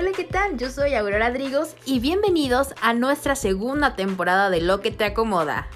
[0.00, 0.56] Hola, ¿qué tal?
[0.58, 5.68] Yo soy Aurora Drigos y bienvenidos a nuestra segunda temporada de Lo que te acomoda.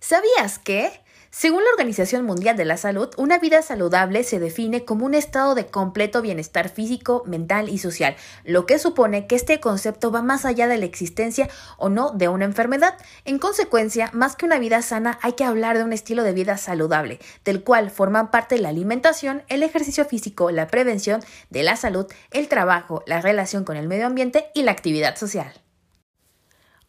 [0.00, 1.02] ¿Sabías que?
[1.38, 5.54] Según la Organización Mundial de la Salud, una vida saludable se define como un estado
[5.54, 10.46] de completo bienestar físico, mental y social, lo que supone que este concepto va más
[10.46, 12.96] allá de la existencia o no de una enfermedad.
[13.26, 16.56] En consecuencia, más que una vida sana, hay que hablar de un estilo de vida
[16.56, 22.06] saludable, del cual forman parte la alimentación, el ejercicio físico, la prevención de la salud,
[22.30, 25.65] el trabajo, la relación con el medio ambiente y la actividad social.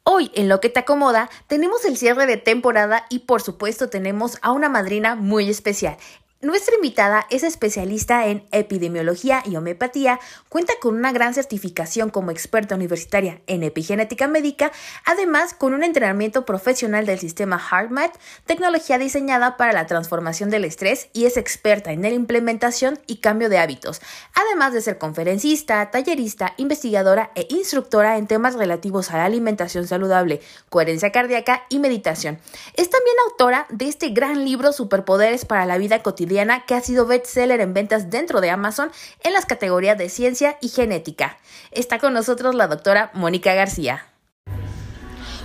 [0.09, 4.37] Hoy en Lo que te acomoda tenemos el cierre de temporada y por supuesto tenemos
[4.41, 5.97] a una madrina muy especial.
[6.39, 10.19] Nuestra invitada es especialista en epidemiología y homeopatía,
[10.49, 14.71] cuenta con una gran certificación como experta universitaria en epigenética médica,
[15.03, 21.09] además con un entrenamiento profesional del sistema HeartMath, tecnología diseñada para la transformación del estrés
[21.11, 23.99] y es experta en la implementación y cambio de hábitos,
[24.35, 30.41] además de ser conferencista, tallerista, investigadora e instructora en temas relativos a la alimentación saludable,
[30.69, 32.37] coherencia cardíaca y meditación.
[32.75, 36.26] Es también autora de este gran libro Superpoderes para la vida cotidiana
[36.65, 38.91] que ha sido bestseller en ventas dentro de Amazon
[39.23, 41.37] en las categorías de ciencia y genética.
[41.71, 44.05] Está con nosotros la doctora Mónica García.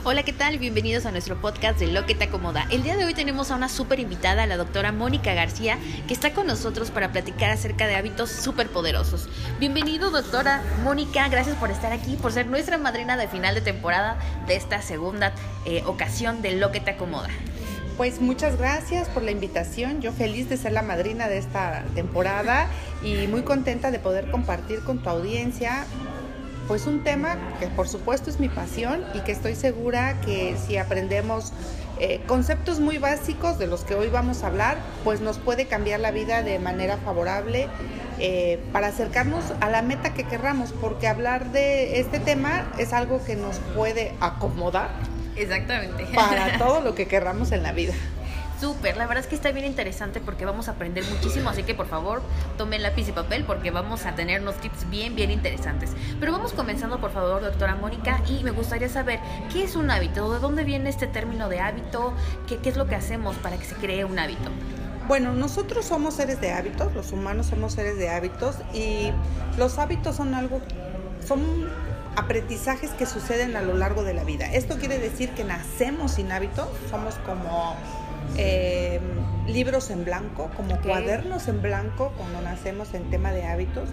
[0.04, 0.58] Hola, ¿qué tal?
[0.58, 2.66] Bienvenidos a nuestro podcast de Lo que te acomoda.
[2.70, 6.32] El día de hoy tenemos a una súper invitada, la doctora Mónica García, que está
[6.32, 9.28] con nosotros para platicar acerca de hábitos súper poderosos.
[9.60, 11.28] Bienvenido, doctora Mónica.
[11.28, 15.32] Gracias por estar aquí, por ser nuestra madrina de final de temporada de esta segunda
[15.64, 17.28] eh, ocasión de Lo que te acomoda.
[17.96, 20.00] Pues muchas gracias por la invitación.
[20.00, 22.66] Yo feliz de ser la madrina de esta temporada
[23.04, 25.84] y muy contenta de poder compartir con tu audiencia
[26.68, 30.78] pues un tema que por supuesto es mi pasión y que estoy segura que si
[30.78, 31.52] aprendemos
[31.98, 36.00] eh, conceptos muy básicos de los que hoy vamos a hablar, pues nos puede cambiar
[36.00, 37.68] la vida de manera favorable
[38.18, 43.22] eh, para acercarnos a la meta que querramos, porque hablar de este tema es algo
[43.22, 44.90] que nos puede acomodar
[45.36, 46.06] Exactamente.
[46.14, 47.94] Para todo lo que querramos en la vida.
[48.62, 51.74] Súper, la verdad es que está bien interesante porque vamos a aprender muchísimo, así que
[51.74, 52.22] por favor
[52.56, 55.90] tomen lápiz y papel porque vamos a tener unos tips bien, bien interesantes.
[56.20, 59.18] Pero vamos comenzando por favor, doctora Mónica, y me gustaría saber
[59.52, 62.12] qué es un hábito, de dónde viene este término de hábito,
[62.46, 64.50] qué, qué es lo que hacemos para que se cree un hábito.
[65.08, 69.10] Bueno, nosotros somos seres de hábitos, los humanos somos seres de hábitos y
[69.58, 70.60] los hábitos son algo,
[71.26, 71.68] son
[72.16, 74.46] aprendizajes que suceden a lo largo de la vida.
[74.52, 77.76] Esto quiere decir que nacemos sin hábitos, somos como
[78.36, 79.00] eh,
[79.46, 83.88] libros en blanco, como cuadernos en blanco cuando nacemos en tema de hábitos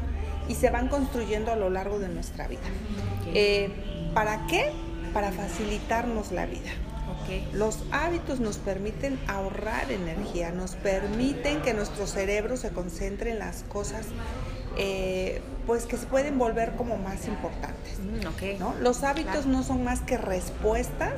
[0.48, 2.62] y se van construyendo a lo largo de nuestra vida.
[3.34, 4.72] Eh, ¿Para qué?
[5.14, 6.72] Para facilitarnos la vida.
[7.54, 13.64] Los hábitos nos permiten ahorrar energía, nos permiten que nuestro cerebro se concentre en las
[13.64, 14.08] cosas
[14.78, 18.00] eh, pues que se pueden volver como más importantes.
[18.00, 21.14] Mm, Los hábitos no son más que respuestas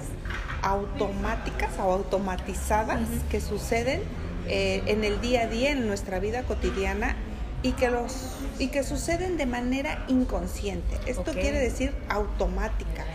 [0.62, 4.02] automáticas o automatizadas que suceden
[4.48, 7.16] eh, en el día a día, en nuestra vida cotidiana
[7.64, 10.98] y que, los, y que suceden de manera inconsciente.
[11.06, 13.06] Esto quiere decir automática.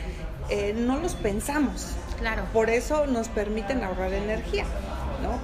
[0.49, 1.89] Eh, no los pensamos.
[2.19, 2.45] Claro.
[2.53, 4.65] Por eso nos permiten ahorrar energía.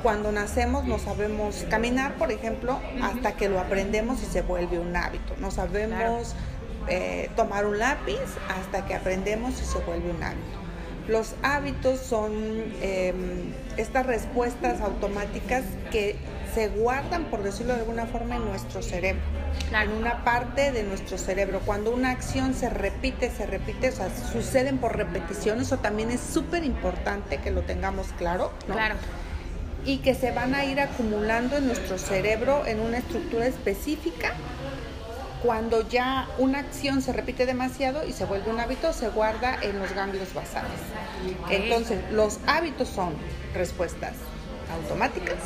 [0.02, 4.96] Cuando nacemos no sabemos caminar, por ejemplo, hasta que lo aprendemos y se vuelve un
[4.96, 5.34] hábito.
[5.38, 6.34] No sabemos
[6.88, 8.18] eh, tomar un lápiz
[8.48, 10.62] hasta que aprendemos y se vuelve un hábito.
[11.08, 12.32] Los hábitos son
[12.80, 16.16] em, estas respuestas automáticas que
[16.54, 19.22] se guardan, por decirlo de alguna forma, en nuestro cerebro,
[19.72, 21.60] en una parte de nuestro cerebro.
[21.64, 26.20] Cuando una acción se repite, se repite, o sea, suceden por repetición, eso también es
[26.20, 28.52] súper importante que lo tengamos claro.
[28.66, 28.96] Claro
[29.84, 34.32] y que se van a ir acumulando en nuestro cerebro en una estructura específica.
[35.42, 39.78] Cuando ya una acción se repite demasiado y se vuelve un hábito, se guarda en
[39.80, 40.78] los ganglios basales.
[41.50, 43.14] Entonces, los hábitos son
[43.54, 44.12] respuestas
[44.72, 45.38] automáticas,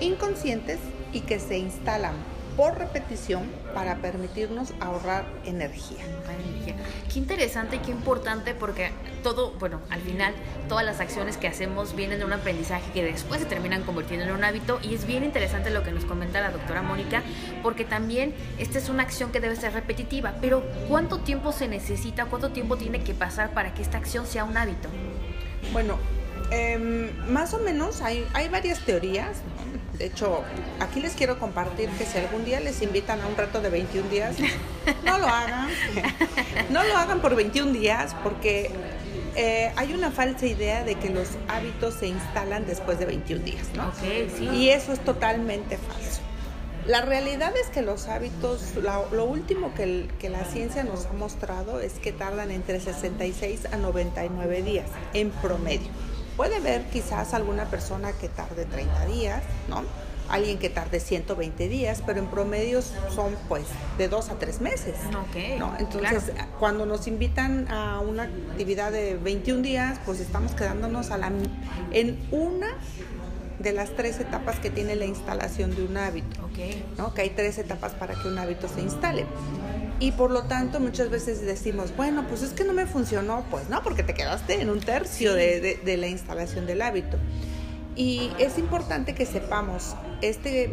[0.00, 0.78] inconscientes
[1.12, 2.14] y que se instalan
[2.56, 3.42] por repetición
[3.74, 6.04] para permitirnos ahorrar energía.
[7.12, 8.90] Qué interesante y qué importante porque
[9.22, 10.34] todo, bueno, al final
[10.68, 14.32] todas las acciones que hacemos vienen de un aprendizaje que después se terminan convirtiendo en
[14.32, 17.22] un hábito y es bien interesante lo que nos comenta la doctora Mónica
[17.62, 22.26] porque también esta es una acción que debe ser repetitiva, pero ¿cuánto tiempo se necesita,
[22.26, 24.88] cuánto tiempo tiene que pasar para que esta acción sea un hábito?
[25.72, 25.98] Bueno,
[26.50, 29.38] em, más o menos hay, hay varias teorías,
[29.98, 30.42] de hecho,
[30.80, 34.08] aquí les quiero compartir que si algún día les invitan a un reto de 21
[34.08, 34.34] días,
[35.04, 35.68] no lo hagan.
[36.70, 38.70] No lo hagan por 21 días porque
[39.36, 43.68] eh, hay una falsa idea de que los hábitos se instalan después de 21 días,
[43.74, 43.92] ¿no?
[44.00, 44.48] sí.
[44.52, 46.20] Y eso es totalmente falso.
[46.86, 51.80] La realidad es que los hábitos, lo último que, que, la ciencia nos ha mostrado
[51.80, 55.88] es que tardan entre 66 a 99 días en promedio.
[56.36, 59.82] Puede haber quizás alguna persona que tarde 30 días, ¿no?
[60.28, 63.66] Alguien que tarde 120 días, pero en promedio son pues
[63.98, 64.96] de 2 a 3 meses.
[65.28, 65.74] Okay, ¿no?
[65.78, 71.30] Entonces, cuando nos invitan a una actividad de 21 días, pues estamos quedándonos a la,
[71.92, 72.68] en una
[73.58, 76.44] de las tres etapas que tiene la instalación de un hábito.
[76.46, 76.84] Okay.
[76.98, 77.14] ¿no?
[77.14, 79.26] Que hay tres etapas para que un hábito se instale.
[80.00, 83.68] Y por lo tanto muchas veces decimos, bueno, pues es que no me funcionó, pues
[83.68, 87.16] no, porque te quedaste en un tercio de, de, la instalación del hábito.
[87.96, 90.70] Y es importante que sepamos este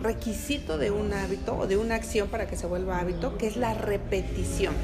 [0.00, 3.56] requisito de un hábito o de una acción para que se vuelva hábito, que es
[3.56, 4.74] la repetición.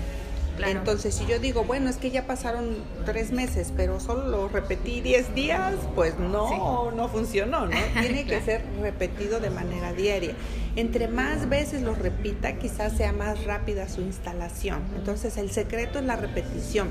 [0.64, 5.00] Entonces, si yo digo, bueno, es que ya pasaron tres meses, pero solo lo repetí
[5.00, 7.76] diez días, pues no, no funcionó, ¿no?
[8.00, 10.34] Tiene que ser repetido de manera diaria.
[10.76, 14.82] Entre más veces lo repita, quizás sea más rápida su instalación.
[14.96, 16.88] Entonces, el secreto es la repetición.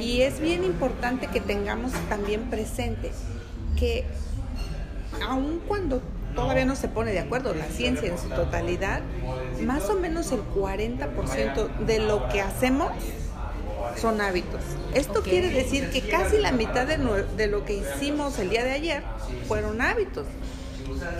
[0.00, 3.12] Y es bien importante que tengamos también presente
[3.78, 4.04] que
[5.22, 6.02] aun cuando
[6.34, 9.02] todavía no se pone de acuerdo la ciencia en su totalidad,
[9.62, 12.90] más o menos el 40% de lo que hacemos
[13.96, 14.60] son hábitos.
[14.94, 16.98] Esto quiere decir que casi la mitad de,
[17.36, 19.02] de, lo que hicimos el día de ayer
[19.46, 20.26] fueron hábitos.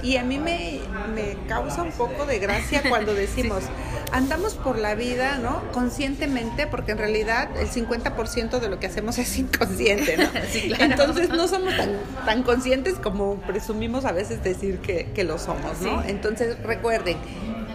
[0.02, 0.80] Y a mí me,
[1.14, 3.64] me causa un poco de gracia cuando decimos,
[4.12, 5.62] andamos por la vida, ¿no?
[5.72, 10.28] Conscientemente, porque en realidad el 50% de lo que hacemos es inconsciente, ¿no?
[10.78, 15.80] Entonces no somos tan, tan conscientes como presumimos a veces decir que, que lo somos,
[15.80, 16.02] ¿no?
[16.04, 17.16] Entonces recuerden,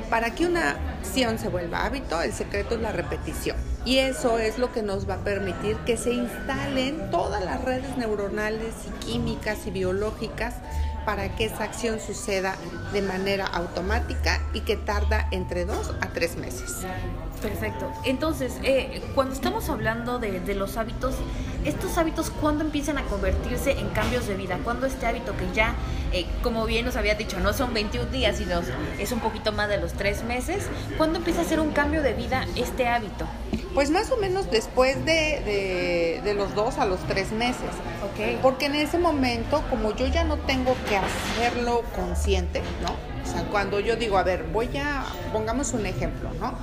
[0.09, 3.57] para que una acción se vuelva hábito, el secreto es la repetición.
[3.85, 7.97] Y eso es lo que nos va a permitir que se instalen todas las redes
[7.97, 10.55] neuronales y químicas y biológicas
[11.09, 12.53] para que esa acción suceda
[12.93, 16.85] de manera automática y que tarda entre dos a tres meses.
[17.41, 17.91] Perfecto.
[18.05, 21.15] Entonces, eh, cuando estamos hablando de, los hábitos,
[21.65, 24.59] estos hábitos, ¿cuándo empiezan a convertirse en cambios de vida?
[24.63, 25.73] ¿Cuándo este hábito que ya,
[26.13, 28.61] eh, como bien nos había dicho, no son 21 días, sino
[28.99, 32.13] es un poquito más de los tres meses, ¿cuándo empieza a ser un cambio de
[32.13, 33.25] vida este hábito?
[33.73, 37.69] Pues más o menos después de, de, los dos a los tres meses.
[38.13, 38.39] Okay.
[38.41, 42.93] Porque en ese momento, como yo ya no tengo que hacerlo consciente, ¿no?
[43.23, 46.53] O sea, cuando yo digo, a ver, voy a, pongamos un ejemplo, ¿no?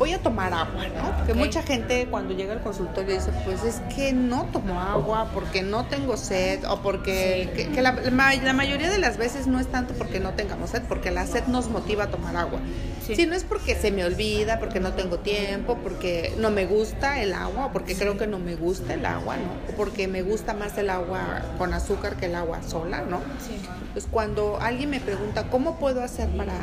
[0.00, 1.14] Voy a tomar agua, ¿no?
[1.18, 5.62] Porque mucha gente cuando llega al consultorio dice, pues es que no tomo agua porque
[5.62, 9.92] no tengo sed o porque que, la, la, mayoría de las veces no es tanto
[9.92, 12.60] porque no tengamos sed, porque la sed nos motiva a tomar agua.
[13.02, 17.20] Si no es porque se me olvida, porque no tengo tiempo, porque no me gusta
[17.20, 19.72] el agua, o porque creo que no me gusta el agua, ¿no?
[19.72, 23.18] O porque me gusta más el agua con azúcar que el agua sola, ¿no?
[23.18, 23.60] Sí.
[23.92, 26.54] Pues cuando alguien me pregunta, ¿cómo puedo hacer para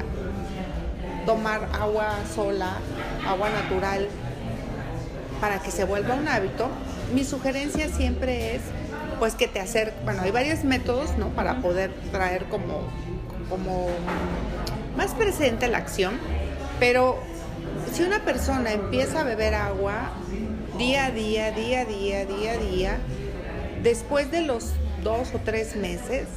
[1.27, 2.77] tomar agua sola,
[3.27, 4.07] agua natural,
[5.41, 6.69] para que se vuelva un hábito,
[7.13, 8.62] mi sugerencia siempre es
[9.19, 11.27] pues que te acerques, bueno, hay varios métodos, ¿no?
[11.29, 12.81] Para poder traer como,
[13.50, 13.88] como
[14.95, 16.18] más presente la acción,
[16.79, 17.19] pero
[17.91, 20.12] si una persona empieza a beber agua
[20.77, 22.97] día a día, día a día, día a día,
[23.83, 24.71] después de los
[25.03, 26.27] dos o tres meses,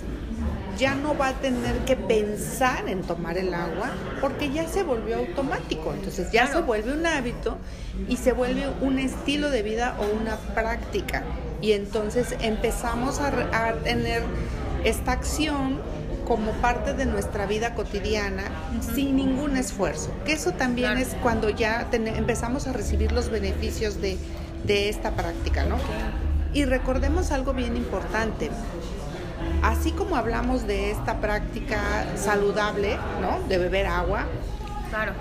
[0.81, 3.91] ya no va a tener que pensar en tomar el agua
[4.21, 5.93] porque ya se volvió automático.
[5.93, 7.59] Entonces ya se vuelve un hábito
[8.09, 11.23] y se vuelve un estilo de vida o una práctica.
[11.61, 14.23] Y entonces empezamos a, tener
[14.83, 15.79] esta acción
[16.27, 18.45] como parte de nuestra vida cotidiana
[18.95, 20.11] sin ningún esfuerzo.
[20.25, 24.17] Que eso también es cuando ya empezamos a recibir los beneficios de,
[24.65, 25.77] de esta práctica, ¿no?
[26.55, 28.51] Y recordemos algo bien importante
[29.63, 33.47] así como hablamos de esta práctica saludable, ¿no?
[33.49, 34.27] De beber agua.
[34.91, 35.13] Claro.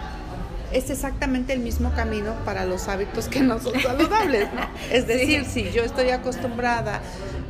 [0.71, 4.61] Es exactamente el mismo camino para los hábitos que no son saludables, ¿no?
[4.91, 7.01] Es decir, si yo estoy acostumbrada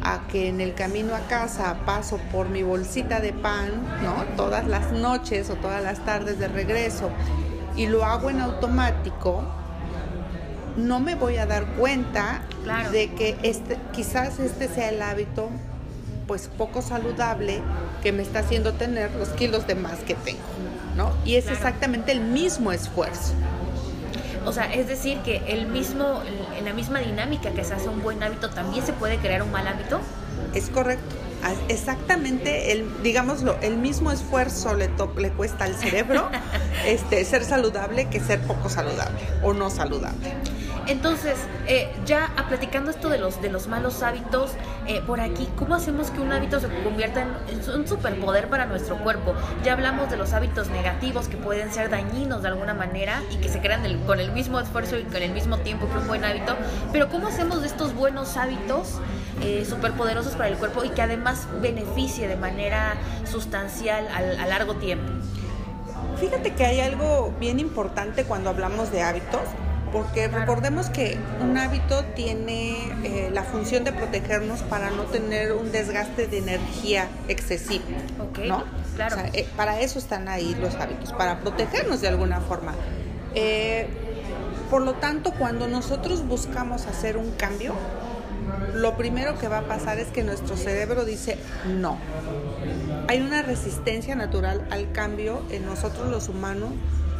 [0.01, 3.71] a que en el camino a casa paso por mi bolsita de pan,
[4.03, 4.23] ¿no?
[4.37, 7.09] Todas las noches o todas las tardes de regreso
[7.75, 9.43] y lo hago en automático,
[10.77, 12.41] no me voy a dar cuenta
[12.91, 15.49] de que este, quizás este sea el hábito
[16.29, 17.59] pues poco saludable
[18.03, 20.37] que me está haciendo tener los kilos de más que tengo,
[20.95, 21.11] ¿no?
[21.25, 23.33] Y es exactamente el mismo esfuerzo.
[24.45, 26.21] O sea, es decir que el mismo,
[26.55, 29.51] en la misma dinámica que se hace un buen hábito, también se puede crear un
[29.51, 30.01] mal hábito.
[30.53, 31.15] Es correcto.
[31.67, 36.29] Exactamente, el, digámoslo, el mismo esfuerzo le, le cuesta al cerebro
[36.85, 40.35] este, ser saludable que ser poco saludable o no saludable.
[40.89, 44.53] Entonces, eh, ya platicando esto de los, de los malos hábitos,
[44.87, 48.97] eh, por aquí, ¿cómo hacemos que un hábito se convierta en, un superpoder para nuestro
[48.97, 49.35] cuerpo?
[49.63, 53.49] Ya hablamos de los hábitos negativos que pueden ser dañinos de alguna manera y que
[53.49, 56.55] se crean con el mismo esfuerzo y con el mismo tiempo que un buen hábito,
[56.91, 58.95] pero ¿cómo hacemos de estos buenos hábitos
[59.43, 62.95] eh, superpoderosos para el cuerpo y que además beneficie de manera
[63.31, 65.11] sustancial a largo tiempo?
[66.19, 69.41] Fíjate que hay algo bien importante cuando hablamos de hábitos,
[69.91, 75.71] porque recordemos que un hábito tiene eh, la función de protegernos para no tener un
[75.71, 77.85] desgaste de energía excesivo,
[78.45, 78.63] ¿no?
[78.95, 79.17] Claro.
[79.33, 82.73] Eh, para eso están ahí los hábitos, para protegernos de alguna forma.
[83.35, 83.87] Eh,
[84.69, 87.73] por lo tanto, cuando nosotros buscamos hacer un cambio,
[88.73, 91.97] lo primero que va a pasar es que nuestro cerebro dice no.
[93.07, 96.71] Hay una resistencia natural al cambio en nosotros los humanos.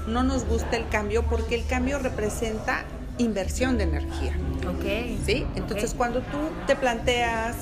[0.10, 2.86] No nos gusta el cambio porque el cambio representa
[3.18, 4.38] inversión de energía.
[4.68, 5.20] Ok.
[5.26, 5.46] ¿Sí?
[5.56, 6.38] Entonces cuando tú
[6.68, 7.56] te planteas,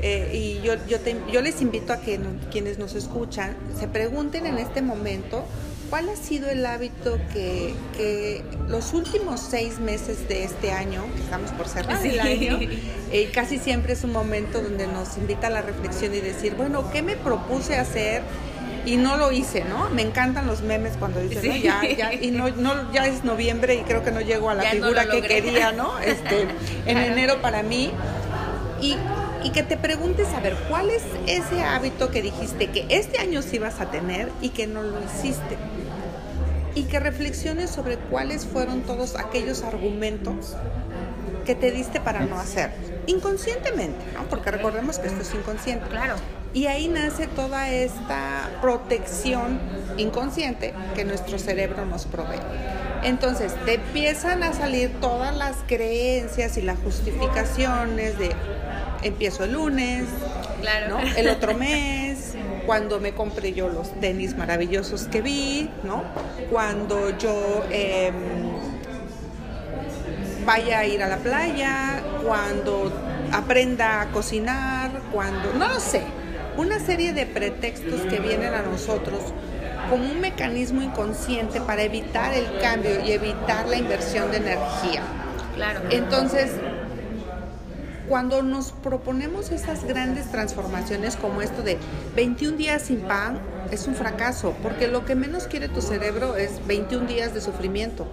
[0.00, 0.98] eh, y yo, yo,
[1.32, 2.20] yo les invito a que
[2.52, 5.44] quienes nos escuchan se pregunten en este momento
[5.90, 11.50] ¿Cuál ha sido el hábito que, los últimos seis meses de este año, que estamos
[11.52, 12.58] por cerrar el año,
[13.10, 16.90] eh, casi siempre es un momento donde nos invita a la reflexión y decir, bueno,
[16.90, 18.22] ¿qué me propuse hacer?
[18.84, 19.88] Y no lo hice, ¿no?
[19.90, 23.82] Me encantan los memes cuando dicen, ya, ya, y no, no, ya es noviembre y
[23.82, 25.98] creo que no llego a la figura que quería, ¿no?
[25.98, 26.46] Este,
[26.86, 27.92] en enero para mí.
[28.80, 28.96] Y,
[29.42, 33.42] y, que te preguntes, a ver, ¿cuál es ese hábito que dijiste que este año
[33.42, 35.56] sí vas a tener y que no lo hiciste?
[36.74, 40.54] y que reflexiones sobre cuáles fueron todos aquellos argumentos
[41.44, 42.70] que te diste para no hacer
[43.08, 44.24] inconscientemente, ¿no?
[44.28, 45.88] Porque recordemos que esto es inconsciente.
[45.88, 46.14] Claro.
[46.54, 49.60] Y ahí nace toda esta protección
[49.96, 52.40] inconsciente que nuestro cerebro nos provee.
[53.02, 58.34] Entonces, te empiezan a salir todas las creencias y las justificaciones de
[59.02, 60.06] empiezo el lunes,
[60.60, 60.98] claro.
[61.16, 62.34] el otro mes,
[62.66, 66.02] cuando me compré yo los tenis maravillosos que vi, ¿no?
[66.50, 68.14] Cuando yo em,
[70.44, 72.92] vaya a ir a la playa, cuando
[73.32, 76.02] aprenda a cocinar, cuando, no lo sé,
[76.58, 79.20] una serie de pretextos que vienen a nosotros
[79.88, 85.02] como un mecanismo inconsciente para evitar el cambio y evitar la inversión de energía.
[85.54, 85.80] Claro.
[85.90, 86.50] Entonces,
[88.08, 91.78] cuando nos proponemos esas grandes transformaciones como esto de
[92.16, 93.38] 21 días sin pan,
[93.70, 98.08] es un fracaso, porque lo que menos quiere tu cerebro es 21 días de sufrimiento,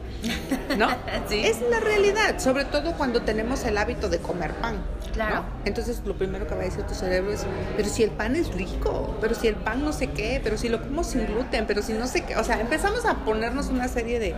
[0.78, 0.90] ¿no?
[1.32, 4.75] Es la realidad, sobre todo cuando tenemos el hábito de comer pan.
[5.16, 5.44] Claro.
[5.66, 7.46] Entonces lo primero que va a decir tu cerebro es,
[7.76, 10.70] pero si el pan es rico, pero si el pan no sé qué, pero si
[10.70, 13.88] lo como sin gluten, pero si no sé qué, o sea, empezamos a ponernos una
[13.88, 14.36] serie de,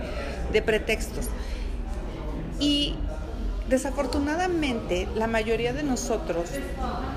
[0.54, 1.26] de pretextos.
[2.60, 2.96] Y
[3.70, 6.50] Desafortunadamente, la mayoría de nosotros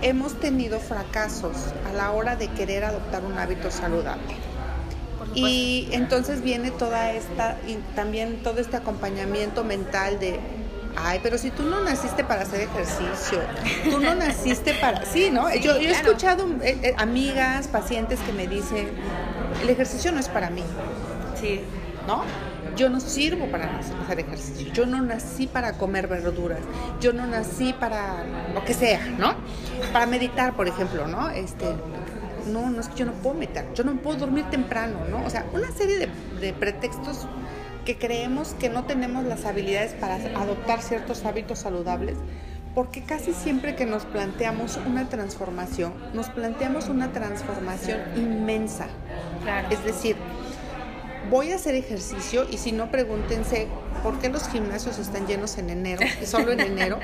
[0.03, 1.57] hemos tenido fracasos
[1.89, 4.35] a la hora de querer adoptar un hábito saludable.
[5.33, 10.41] Y entonces viene toda esta, y también todo este acompañamiento mental de,
[10.97, 13.41] ay, pero si tú no naciste para hacer ejercicio,
[13.91, 15.53] tú no naciste para, sí, ¿no?
[15.57, 18.89] yo, he escuchado eh, eh, amigas, pacientes que me dicen,
[19.63, 20.63] el ejercicio no es para mí.
[21.41, 21.61] Sí.
[22.07, 22.23] ¿No?
[22.77, 26.61] Yo no sirvo para hacer ejercicio, yo no nací para comer verduras,
[27.01, 29.35] yo no nací para lo que sea, ¿no?
[29.93, 31.29] Para meditar, por ejemplo, ¿no?
[31.31, 31.67] Este,
[32.47, 35.25] no, no es que yo no puedo meditar, yo no puedo dormir temprano, ¿no?
[35.25, 36.09] O sea, una serie de,
[36.41, 37.27] de pretextos
[37.85, 42.17] que creemos que no tenemos las habilidades para adoptar ciertos hábitos saludables,
[42.75, 48.87] porque casi siempre que nos planteamos una transformación, nos planteamos una transformación inmensa.
[49.43, 49.69] Claro.
[49.71, 50.17] Es decir,
[51.31, 53.69] voy a hacer ejercicio y si no, pregúntense
[54.03, 56.99] por qué los gimnasios están llenos en enero, solo en enero,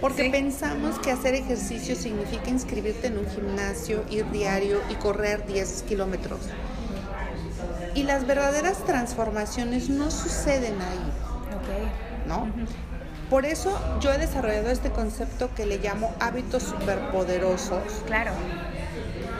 [0.00, 5.84] porque pensamos que hacer ejercicio significa inscribirte en un gimnasio, ir diario y correr 10
[5.88, 6.40] kilómetros.
[8.00, 11.12] Y las verdaderas transformaciones no suceden ahí.
[12.26, 12.50] ¿No?
[13.28, 17.82] Por eso yo he desarrollado este concepto que le llamo hábitos superpoderosos.
[18.06, 18.32] Claro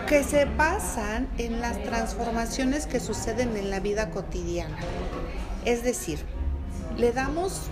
[0.06, 4.76] que se basan en las transformaciones que suceden en la vida cotidiana.
[5.64, 6.18] Es decir,
[6.98, 7.70] le damos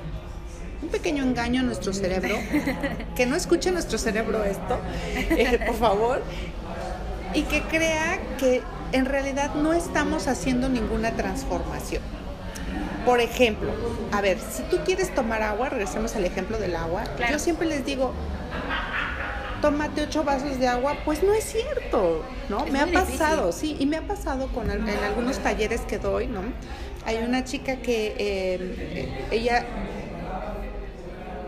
[0.80, 2.36] un pequeño engaño a nuestro cerebro,
[3.16, 4.78] que no escuche nuestro cerebro esto,
[5.16, 6.22] eh, por favor,
[7.34, 12.02] y que crea que en realidad no estamos haciendo ninguna transformación.
[13.04, 13.70] Por ejemplo,
[14.12, 17.84] a ver, si tú quieres tomar agua, regresemos al ejemplo del agua, yo siempre les
[17.84, 18.12] digo,
[19.62, 22.66] tómate ocho vasos de agua, pues no es cierto, ¿no?
[22.66, 26.42] me ha pasado, sí, y me ha pasado con en algunos talleres que doy, ¿no?
[27.06, 29.64] Hay una chica que eh, ella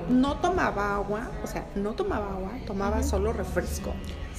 [0.08, 3.92] no tomaba agua, o sea, no tomaba agua, tomaba solo refresco.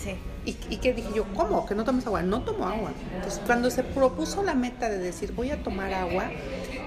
[0.03, 0.15] Sí.
[0.45, 1.65] Y, y que dije yo, ¿cómo?
[1.67, 2.23] ¿Que no tomas agua?
[2.23, 2.91] No tomo agua.
[3.15, 6.31] Entonces, cuando se propuso la meta de decir, voy a tomar agua,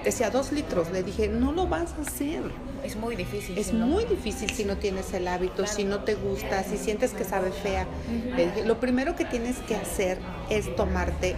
[0.03, 0.91] decía dos litros.
[0.91, 2.41] Le dije, no lo vas a hacer.
[2.83, 3.57] Es muy difícil.
[3.57, 3.87] Es si no.
[3.87, 5.71] muy difícil si no tienes el hábito, Claro.
[5.71, 7.87] si no te gusta, si sientes que sabe fea.
[8.35, 10.19] Le dije, lo primero que tienes que hacer
[10.49, 11.35] es tomarte,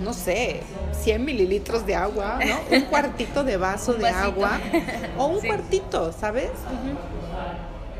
[0.00, 0.60] no sé,
[1.02, 2.56] 100 mililitros de agua, ¿no?
[2.76, 4.18] Un cuartito de vaso de vasito.
[4.18, 4.60] agua
[5.16, 5.46] o un Sí.
[5.48, 6.50] cuartito, ¿sabes?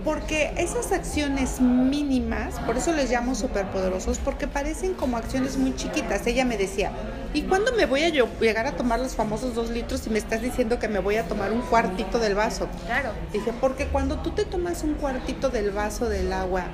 [0.04, 6.26] Porque esas acciones mínimas, por eso les llamo superpoderosos, porque parecen como acciones muy chiquitas.
[6.26, 6.92] Ella me decía,
[7.32, 10.18] ¿y cuándo me voy a yo llegar a tomar los famosos dos litros si me
[10.18, 12.68] estás diciendo que me voy a tomar un cuartito del vaso?
[12.84, 13.12] Claro.
[13.32, 16.64] Dije, porque cuando tú te tomas un cuartito del vaso del agua,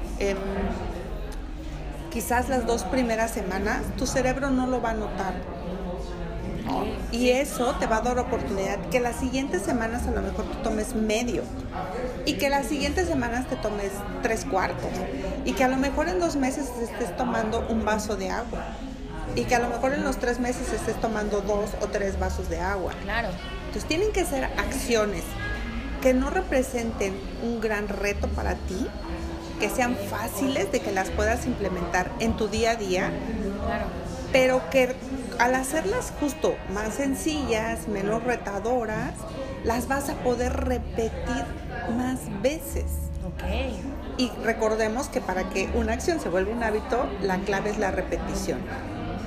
[2.10, 5.34] quizás las dos primeras semanas, tu cerebro no lo va a notar.
[7.12, 10.58] Y eso te va a dar oportunidad que las siguientes semanas a lo mejor tú
[10.62, 11.42] tomes medio
[12.26, 13.90] y que las siguientes semanas te tomes
[14.22, 14.90] tres cuartos
[15.44, 18.60] y que a lo mejor en dos meses estés tomando un vaso de agua
[19.34, 22.48] y que a lo mejor en los tres meses estés tomando dos o tres vasos
[22.48, 22.92] de agua.
[23.02, 23.28] Claro.
[23.66, 25.22] Entonces tienen que ser acciones
[26.02, 28.86] que no representen un gran reto para ti,
[29.60, 33.10] que sean fáciles de que las puedas implementar en tu día a día,
[33.66, 33.84] Claro.
[34.32, 34.94] pero que
[35.40, 39.14] al hacerlas justo más sencillas, menos retadoras,
[39.64, 41.44] las vas a poder repetir
[41.96, 42.84] más veces.
[43.26, 44.18] Ok.
[44.18, 47.90] Y recordemos que para que una acción se vuelva un hábito, la clave es la
[47.90, 48.60] repetición.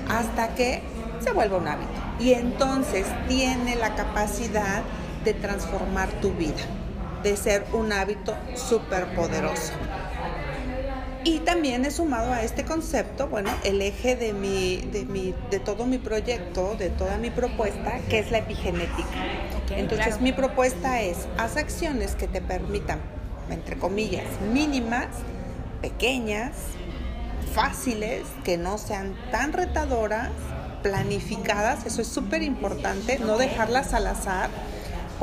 [0.08, 0.84] Hasta que
[1.20, 1.90] se vuelva un hábito.
[2.20, 4.84] Y entonces tiene la capacidad
[5.26, 6.62] de transformar tu vida,
[7.24, 9.74] de ser un hábito súper poderoso.
[11.26, 15.60] Y también he sumado a este concepto, bueno, el eje de, mi, de, mi, de
[15.60, 19.08] todo mi proyecto, de toda mi propuesta, que es la epigenética.
[19.70, 20.22] Entonces claro.
[20.22, 23.00] mi propuesta es, haz acciones que te permitan,
[23.50, 25.08] entre comillas, mínimas,
[25.82, 26.52] pequeñas,
[27.54, 30.32] fáciles, que no sean tan retadoras,
[30.82, 34.50] planificadas, eso es súper importante, no dejarlas al azar.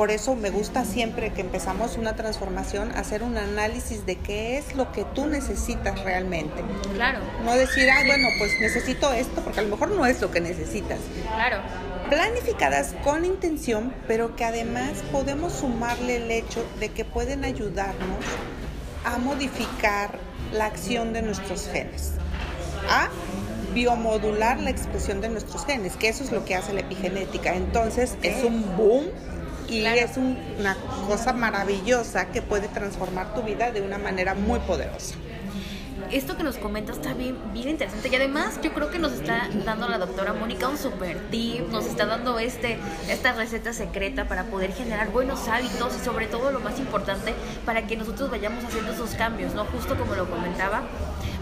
[0.01, 4.75] Por eso me gusta siempre que empezamos una transformación hacer un análisis de qué es
[4.75, 6.63] lo que tú necesitas realmente.
[6.95, 7.19] Claro.
[7.45, 10.41] No decir, ah, bueno, pues necesito esto, porque a lo mejor no es lo que
[10.41, 11.57] necesitas Claro.
[12.09, 18.25] planificadas con intención, pero que además podemos sumarle el hecho de que pueden ayudarnos
[19.05, 20.17] a modificar
[20.51, 22.13] la acción de nuestros genes,
[22.89, 23.07] a
[23.75, 27.53] biomodular la expresión de nuestros genes, que eso es lo que hace la epigenética.
[27.53, 29.05] Entonces es un boom
[29.71, 29.99] y Claro.
[30.01, 30.75] es un- una
[31.07, 35.15] cosa maravillosa que puede transformar tu vida de una manera muy poderosa.
[36.11, 39.47] Esto que nos comentas está bien, bien interesante y además yo creo que nos está
[39.63, 44.43] dando la doctora Mónica un super tip, nos está dando este, esta receta secreta para
[44.45, 47.33] poder generar buenos hábitos y sobre todo lo más importante
[47.65, 49.63] para que nosotros vayamos haciendo esos cambios, ¿no?
[49.65, 50.81] Justo como lo comentaba,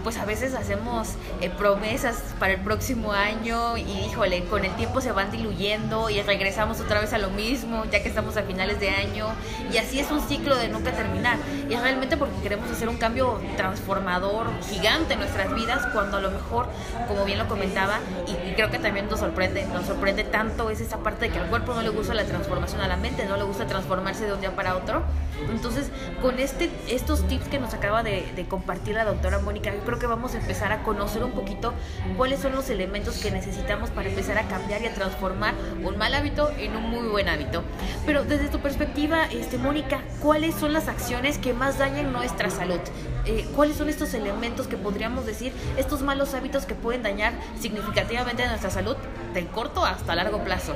[0.02, 1.08] pues a veces hacemos
[1.40, 6.20] eh, promesas para el próximo año y híjole, con el tiempo se van diluyendo y
[6.22, 9.26] regresamos otra vez a lo mismo ya que estamos a finales de año.
[9.72, 11.38] Y así es un ciclo de nunca terminar.
[11.68, 16.20] Y es realmente porque queremos hacer un cambio transformador gigante en nuestras vidas cuando a
[16.20, 16.68] lo mejor
[17.08, 20.98] como bien lo comentaba y, creo que también nos sorprende nos sorprende tanto es esa
[20.98, 23.44] parte de que al cuerpo no le gusta la transformación a la mente no le
[23.44, 25.02] gusta transformarse de un día para otro.
[25.50, 29.98] Entonces con este estos tips que nos acaba de, de compartir la doctora Mónica creo
[29.98, 31.74] que vamos a empezar a conocer un poquito
[32.16, 36.14] cuáles son los elementos que necesitamos para empezar a cambiar y a transformar un mal
[36.14, 37.64] hábito en un muy buen hábito.
[38.06, 42.80] Pero desde tu perspectiva este Mónica cuáles son las acciones que más dañan nuestra salud
[43.26, 48.46] Eh, cuáles son estos elementos que podríamos decir estos malos hábitos que pueden dañar significativamente
[48.46, 48.96] nuestra salud
[49.34, 50.74] de corto hasta largo plazo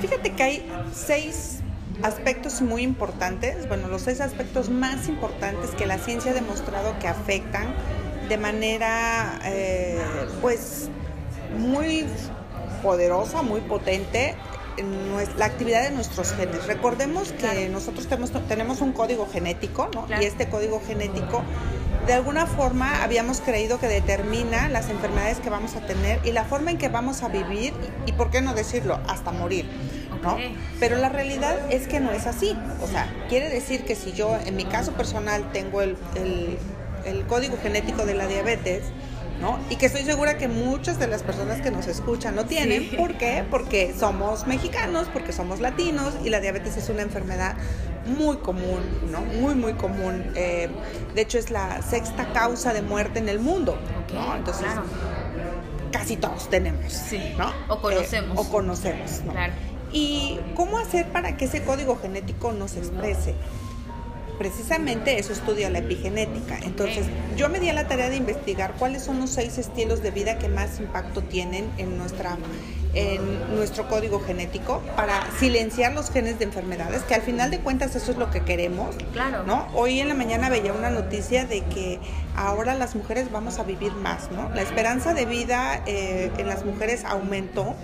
[0.00, 1.60] Fíjate que hay seis
[2.02, 7.08] aspectos muy importantes, bueno, los seis aspectos más importantes que la ciencia ha demostrado que
[7.08, 7.74] afectan
[8.30, 10.00] de manera, eh,
[10.40, 10.88] pues,
[11.58, 12.06] muy
[12.82, 14.34] poderosa, muy potente
[15.36, 16.66] la actividad de nuestros genes.
[16.66, 17.68] Recordemos que Claro.
[17.70, 20.06] nosotros tenemos, tenemos un código genético, ¿no?
[20.06, 20.22] Claro.
[20.22, 21.42] Y este código genético,
[22.06, 26.44] de alguna forma, habíamos creído que determina las enfermedades que vamos a tener y la
[26.44, 27.74] forma en que vamos a vivir
[28.06, 28.98] y, y ¿por qué no decirlo?
[29.08, 29.66] Hasta morir.
[30.22, 30.36] ¿no?
[30.78, 32.56] Pero la realidad es que no es así.
[32.82, 36.58] O sea, quiere decir que si yo, en mi caso personal, tengo el, el-
[37.04, 38.84] el código genético de la diabetes,
[39.40, 39.58] ¿no?
[39.70, 42.90] Y que estoy segura que muchas de las personas que nos escuchan lo tienen.
[42.90, 42.96] Sí.
[42.96, 43.44] ¿Por qué?
[43.50, 47.56] Porque somos mexicanos, porque somos latinos y la diabetes es una enfermedad
[48.18, 49.20] muy común, ¿no?
[49.20, 50.32] Muy, muy común.
[50.34, 50.68] Eh,
[51.14, 53.78] de hecho, es la sexta causa de muerte en el mundo,
[54.12, 54.36] ¿no?
[54.36, 54.82] Entonces, claro.
[55.92, 57.34] casi todos tenemos, Sí.
[57.38, 57.52] ¿no?
[57.68, 58.36] O conocemos.
[58.36, 59.32] Eh, o conocemos, ¿no?
[59.32, 59.52] Claro.
[59.92, 63.34] ¿Y cómo hacer para que ese código genético nos exprese?
[64.40, 66.58] Precisamente eso estudia la epigenética.
[66.62, 67.04] Entonces,
[67.36, 70.38] yo me di a la tarea de investigar cuáles son los seis estilos de vida
[70.38, 72.38] que más impacto tienen en nuestra
[72.94, 77.94] en nuestro código genético para silenciar los genes de enfermedades, que al final de cuentas
[77.94, 78.96] eso es lo que queremos.
[79.12, 79.44] Claro.
[79.44, 79.68] ¿no?
[79.74, 82.00] Hoy en la mañana veía una noticia de que
[82.34, 84.48] ahora las mujeres vamos a vivir más, ¿no?
[84.54, 87.76] La esperanza de vida eh, en las mujeres aumentó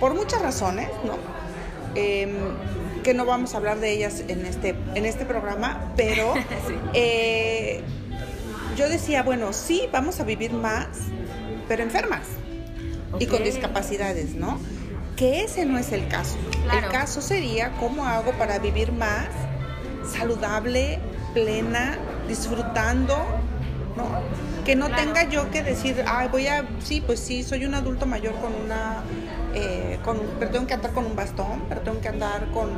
[0.00, 1.18] por muchas razones, ¿no?
[1.94, 2.30] Em,
[3.02, 6.34] que no vamos a hablar de ellas en este, en este programa, pero
[6.94, 7.82] eh,
[8.76, 10.88] yo decía, bueno, sí, vamos a vivir más,
[11.68, 12.22] pero enfermas
[13.18, 14.58] y con discapacidades, ¿no?
[15.16, 16.36] Que ese no es el caso.
[16.72, 19.28] El caso sería cómo hago para vivir más
[20.10, 20.98] saludable,
[21.34, 23.16] plena, disfrutando,
[23.96, 24.06] ¿no?
[24.64, 28.06] Que no tenga yo que decir, ay, voy a, sí, pues sí, soy un adulto
[28.06, 29.02] mayor con una,
[29.54, 32.70] eh, con, pero tengo que andar con un bastón, pero tengo que andar con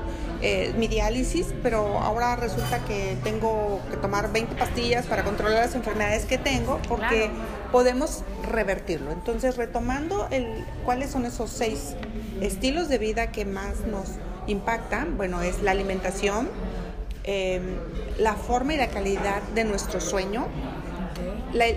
[0.42, 5.74] eh, mi diálisis, pero ahora resulta que tengo que tomar 20 pastillas para controlar las
[5.74, 7.30] enfermedades que tengo, porque
[7.70, 9.12] podemos revertirlo.
[9.12, 11.94] Entonces, retomando el, cuáles son esos seis
[12.40, 14.08] estilos de vida que más nos
[14.46, 16.48] impactan, bueno, es la alimentación,
[17.22, 17.76] em,
[18.18, 20.46] la forma y la calidad de nuestro sueño,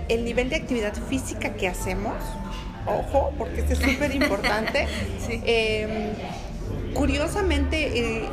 [0.08, 2.14] el nivel de actividad física que hacemos,
[2.88, 4.86] ojo, porque esto es súper importante.
[5.28, 6.14] Em,
[6.94, 8.28] curiosamente, eh,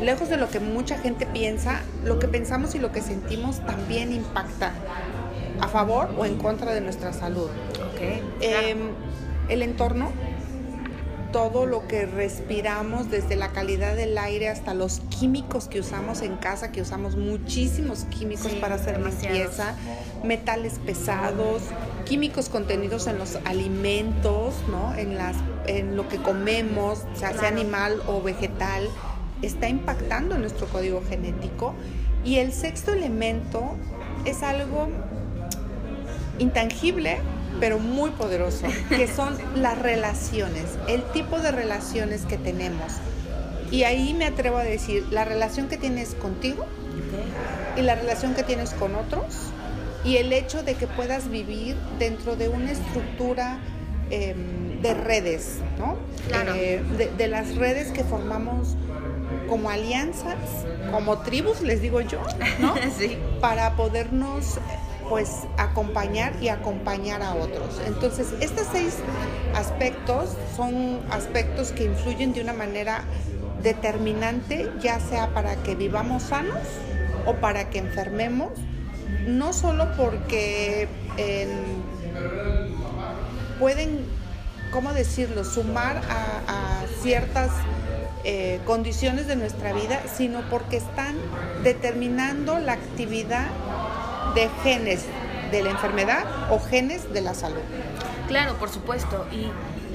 [0.00, 4.12] lejos de lo que mucha gente piensa, lo que pensamos y lo que sentimos también
[4.12, 4.72] impacta
[5.60, 7.50] a favor o en contra de nuestra salud.
[8.40, 8.78] Em,
[9.48, 10.12] el entorno,
[11.32, 16.36] todo lo que respiramos, desde la calidad del aire hasta los químicos que usamos en
[16.36, 19.74] casa, que usamos muchísimos químicos para hacer limpieza,
[20.22, 21.62] metales pesados,
[22.08, 24.94] químicos contenidos en los alimentos, ¿no?
[24.94, 28.88] en, las, en lo que comemos, sea animal o vegetal,
[29.42, 31.74] está impactando en nuestro código genético.
[32.24, 33.76] Y el sexto elemento
[34.24, 34.88] es algo
[36.38, 37.18] intangible,
[37.60, 42.94] pero muy poderoso, que son las relaciones, el tipo de relaciones que tenemos.
[43.70, 46.64] Y ahí me atrevo a decir, la relación que tienes contigo
[47.76, 49.52] y la relación que tienes con otros
[50.04, 53.58] y el hecho de que puedas vivir dentro de una estructura
[54.10, 55.96] em, de redes, ¿no?
[56.54, 58.76] Eh, de, de, las redes que formamos
[59.48, 60.36] como alianzas,
[60.92, 62.20] como tribus, les digo yo,
[62.58, 62.74] ¿no?
[62.98, 63.18] sí.
[63.40, 64.58] Para podernos
[65.08, 67.80] pues acompañar y acompañar a otros.
[67.86, 68.96] Entonces, estos seis
[69.54, 73.04] aspectos son aspectos que influyen de una manera
[73.62, 76.58] determinante, ya sea para que vivamos sanos
[77.26, 78.50] o para que enfermemos,
[79.26, 80.88] no solo porque
[83.58, 84.04] pueden,
[84.72, 87.50] ¿cómo decirlo?, sumar a, ciertas
[88.24, 91.16] eh, condiciones de nuestra vida, sino porque están
[91.62, 93.46] determinando la actividad
[94.34, 95.04] de genes
[95.52, 97.62] de la enfermedad o genes de la salud.
[98.26, 99.26] Claro, por supuesto.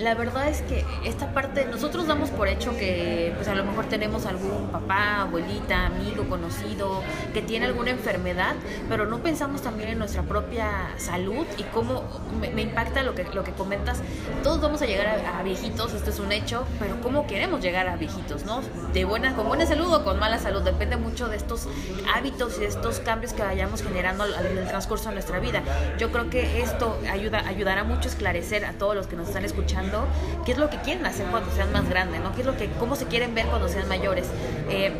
[0.03, 3.85] La verdad es que esta parte, nosotros damos por hecho que pues a lo mejor
[3.85, 7.01] tenemos algún papá, abuelita, amigo, conocido
[7.33, 8.55] que tiene alguna enfermedad,
[8.89, 12.03] pero no pensamos también en nuestra propia salud y cómo
[12.39, 14.01] me, impacta lo que, lo que comentas.
[14.43, 17.95] Todos vamos a llegar a, viejitos, esto es un hecho, pero cómo queremos llegar a
[17.95, 18.61] viejitos, ¿no?
[18.93, 21.67] De buena, con buena salud o con mala salud, depende mucho de estos
[22.13, 25.63] hábitos y de estos cambios que vayamos generando en el transcurso de nuestra vida.
[25.97, 29.45] Yo creo que esto ayuda, ayudará mucho a esclarecer a todos los que nos están
[29.45, 29.92] escuchando
[30.45, 32.33] qué es lo que quieren hacer cuando sean más grandes, ¿no?
[32.33, 34.27] ¿Qué es lo que, cómo se quieren ver cuando sean mayores.
[34.69, 34.93] Eh,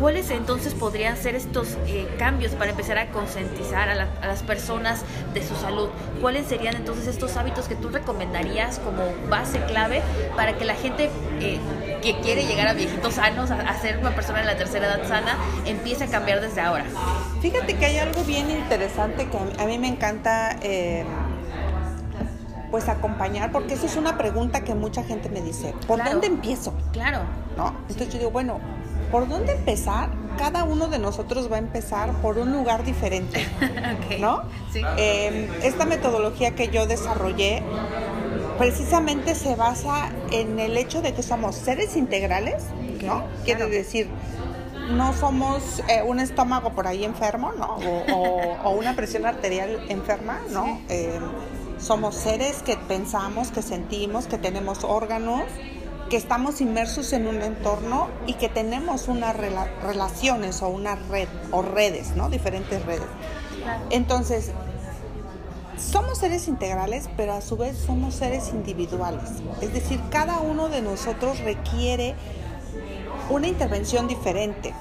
[0.00, 5.46] ¿Cuáles entonces podrían ser estos eh, cambios para empezar a concientizar a, las personas de
[5.46, 5.90] su salud?
[6.22, 10.00] ¿Cuáles serían entonces estos hábitos que tú recomendarías como base clave
[10.36, 11.60] para que la gente eh,
[12.00, 15.36] que quiere llegar a viejitos sanos, a, ser una persona en la tercera edad sana,
[15.66, 16.86] empiece a cambiar desde ahora?
[17.42, 20.58] Fíjate que hay algo bien interesante que a mí, me encanta
[22.70, 26.74] pues acompañar, porque eso es una pregunta que mucha gente me dice, ¿por dónde empiezo?
[26.92, 27.20] Claro.
[27.56, 27.74] ¿No?
[27.88, 28.60] Entonces yo digo, bueno,
[29.10, 30.10] ¿por dónde empezar?
[30.38, 33.46] Cada uno de nosotros va a empezar por un lugar diferente,
[34.20, 34.42] ¿no?
[34.72, 34.80] Sí.
[34.96, 37.62] Em, esta metodología que yo desarrollé
[38.58, 42.62] precisamente se basa en el hecho de que somos seres integrales,
[43.02, 43.24] ¿no?
[43.44, 44.08] Quiere decir,
[44.90, 47.78] no somos eh, un estómago por ahí enfermo, ¿no?
[48.64, 50.80] O, una presión arterial enferma, ¿no?
[50.88, 51.22] Em,
[51.80, 55.42] somos seres que pensamos, que sentimos, que tenemos órganos,
[56.08, 61.62] que estamos inmersos en un entorno y que tenemos unas relaciones o una red o
[61.62, 62.28] redes, ¿no?
[62.28, 63.06] Diferentes redes.
[63.90, 64.50] Entonces,
[65.78, 69.30] somos seres integrales, pero a su vez somos seres individuales.
[69.60, 72.14] Es decir, cada uno de nosotros requiere
[73.30, 74.74] una intervención diferente.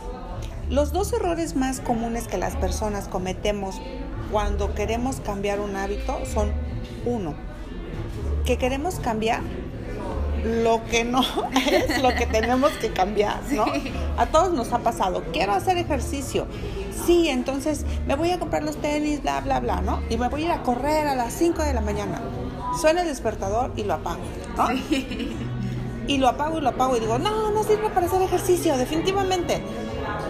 [0.69, 3.79] Los dos errores más comunes que las personas cometemos
[4.31, 6.51] cuando queremos cambiar un hábito son
[7.05, 7.33] uno,
[8.45, 9.41] que queremos cambiar
[10.43, 11.21] lo que no
[11.71, 13.65] es lo que tenemos que cambiar, ¿no?
[14.17, 15.23] A todos nos ha pasado.
[15.33, 16.47] Quiero hacer ejercicio.
[17.05, 20.01] Sí, entonces me voy a comprar los tenis, bla, bla, bla, ¿no?
[20.09, 22.21] Y me voy a ir a correr a las 5 de la mañana.
[22.79, 24.21] Suena el despertador y lo apago,
[24.57, 24.67] ¿no?
[26.07, 29.61] Y lo apago y lo apago y digo, no, no sirve para hacer ejercicio, definitivamente.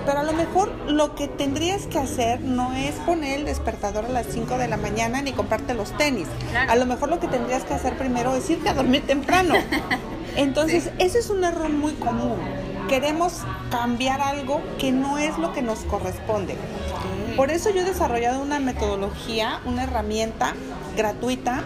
[0.09, 4.09] Pero a lo mejor lo que tendrías que hacer no es poner el despertador a
[4.09, 6.27] las 5 de la mañana ni comprarte los tenis.
[6.67, 9.53] A lo mejor lo que tendrías que hacer primero es irte a dormir temprano.
[10.35, 12.39] Entonces, ese es un error muy común.
[12.87, 13.33] Queremos
[13.69, 16.55] cambiar algo que no es lo que nos corresponde.
[17.37, 20.55] Por eso yo he desarrollado una metodología, una herramienta
[20.97, 21.65] gratuita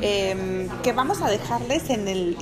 [0.00, 2.36] em, que vamos a dejarles en el,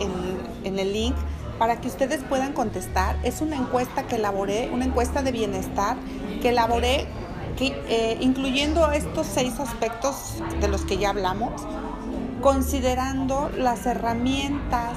[0.64, 1.16] en el link
[1.58, 3.16] para que ustedes puedan contestar.
[3.22, 5.96] Es una encuesta que elaboré, una encuesta de bienestar
[6.40, 7.06] que elaboré
[7.60, 11.60] eh, incluyendo estos seis aspectos de los que ya hablamos,
[12.40, 14.96] considerando las herramientas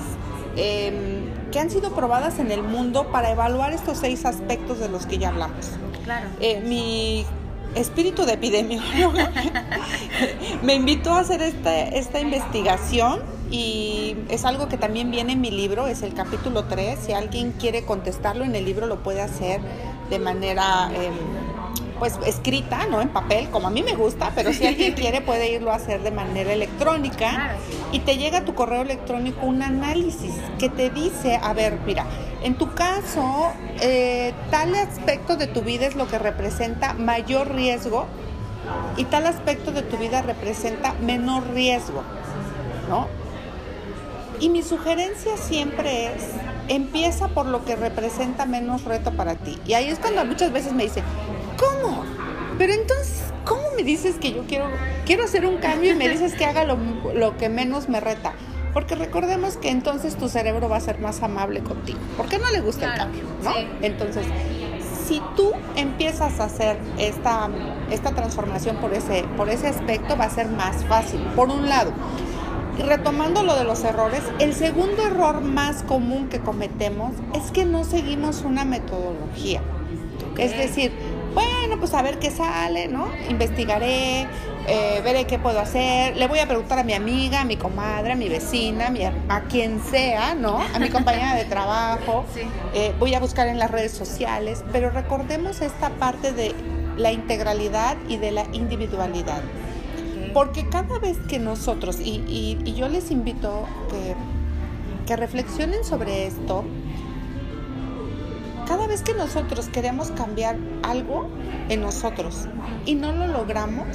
[0.56, 5.08] em, que han sido probadas en el mundo para evaluar estos seis aspectos de los
[5.08, 5.72] que ya hablamos.
[6.04, 6.28] Claro.
[6.40, 7.26] Eh, mi
[7.74, 9.18] espíritu de epidemiólogo
[10.62, 13.22] me invitó a hacer esta investigación
[13.52, 16.98] y es algo que también viene en mi libro, es el capítulo 3.
[16.98, 19.60] Si alguien quiere contestarlo en el libro, lo puede hacer
[20.10, 21.14] de manera em,
[22.00, 25.52] pues escrita, no en papel, como a mí me gusta, pero si alguien quiere puede
[25.52, 27.58] irlo a hacer de manera electrónica
[27.92, 32.06] y te llega a tu correo electrónico un análisis que te dice, a ver, mira,
[32.44, 38.08] en tu caso, eh, tal aspecto de tu vida es lo que representa mayor riesgo
[38.96, 42.02] y tal aspecto de tu vida representa menor riesgo,
[42.90, 43.21] ¿no?
[44.42, 46.24] Y mi sugerencia siempre es,
[46.68, 49.60] empieza por lo que representa menos reto para ti.
[49.68, 51.04] Y ahí es cuando muchas veces me dicen,
[51.58, 52.04] ¿cómo?
[52.58, 54.66] Pero entonces, ¿cómo me dices que yo quiero,
[55.06, 58.34] quiero hacer un cambio y me dices que haga lo, que menos me reta?
[58.74, 62.00] Porque recordemos que entonces tu cerebro va a ser más amable contigo.
[62.18, 63.52] Porque no le gusta el cambio, ¿no?
[63.84, 64.26] Entonces,
[65.08, 67.48] si tú empiezas a hacer esta,
[67.92, 71.20] esta transformación por ese, por ese aspecto, va a ser más fácil.
[71.36, 71.92] Por un lado,
[72.80, 77.84] retomando lo de los errores, el segundo error más común que cometemos es que no
[77.84, 79.62] seguimos una metodología.
[80.38, 80.92] Es decir,
[81.34, 83.08] bueno, pues a ver qué sale, ¿no?
[83.30, 84.28] Investigaré,
[84.68, 88.14] eh, veré qué puedo hacer, le voy a preguntar a mi amiga, a mi comadre,
[88.14, 88.94] a mi vecina,
[89.30, 90.60] a, quien sea, ¿no?
[90.74, 92.26] A mi compañera de trabajo,
[92.74, 96.54] eh, voy a buscar en las redes sociales, pero recordemos esta parte de
[96.98, 99.42] la integralidad y de la individualidad.
[100.34, 104.16] Porque cada vez que nosotros, y, yo les invito que,
[105.06, 106.64] que reflexionen sobre esto,
[108.68, 111.28] cada vez que nosotros queremos cambiar algo
[111.68, 112.48] en nosotros
[112.86, 113.88] y no lo logramos,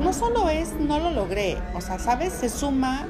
[0.00, 2.32] no solo es no lo logré, o sea, ¿sabes?
[2.32, 3.08] Se suma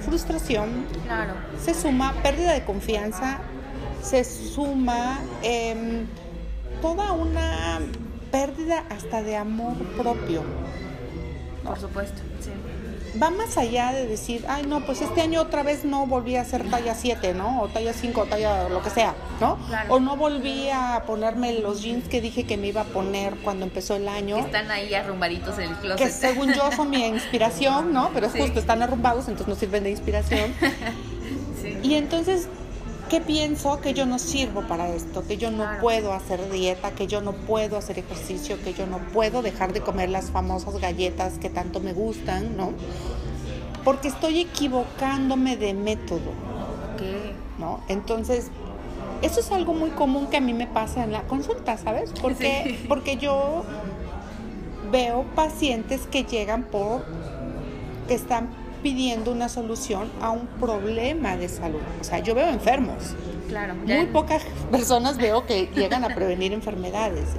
[0.00, 1.34] frustración, claro.
[1.62, 3.38] se suma pérdida de confianza,
[4.02, 6.06] se suma em,
[6.80, 7.80] toda una
[8.30, 10.42] pérdida hasta de amor propio.
[11.66, 12.50] Por supuesto, sí.
[13.20, 16.42] Va más allá de decir, ay, no, pues este año otra vez no volví a
[16.42, 17.62] hacer talla 7, ¿no?
[17.62, 19.58] O talla 5, o talla lo que sea, ¿no?
[19.88, 23.64] O no volví a ponerme los jeans que dije que me iba a poner cuando
[23.64, 24.38] empezó el año.
[24.38, 26.06] están ahí arrumbaditos en el closet.
[26.06, 28.10] Que según yo son mi inspiración, ¿no?
[28.12, 30.52] Pero es justo, están arrumbados, entonces no sirven de inspiración.
[31.62, 31.78] sí.
[31.82, 32.48] Y entonces
[33.08, 33.80] ¿Qué pienso?
[33.80, 37.32] Que yo no sirvo para esto, que yo no puedo hacer dieta, que yo no
[37.32, 41.78] puedo hacer ejercicio, que yo no puedo dejar de comer las famosas galletas que tanto
[41.78, 42.72] me gustan, ¿no?
[43.84, 46.32] Porque estoy equivocándome de método.
[47.58, 47.80] ¿No?
[47.88, 48.50] Entonces,
[49.22, 52.12] eso es algo muy común que a mí me pasa en la consulta, ¿sabes?
[52.20, 53.64] Porque, porque yo
[54.90, 57.04] veo pacientes que llegan por
[58.08, 58.48] que están
[58.86, 61.80] pidiendo una solución a un problema de salud.
[62.00, 63.16] O sea, yo veo enfermos.
[63.48, 63.74] Claro.
[63.74, 67.30] Muy pocas personas veo que llegan a prevenir enfermedades.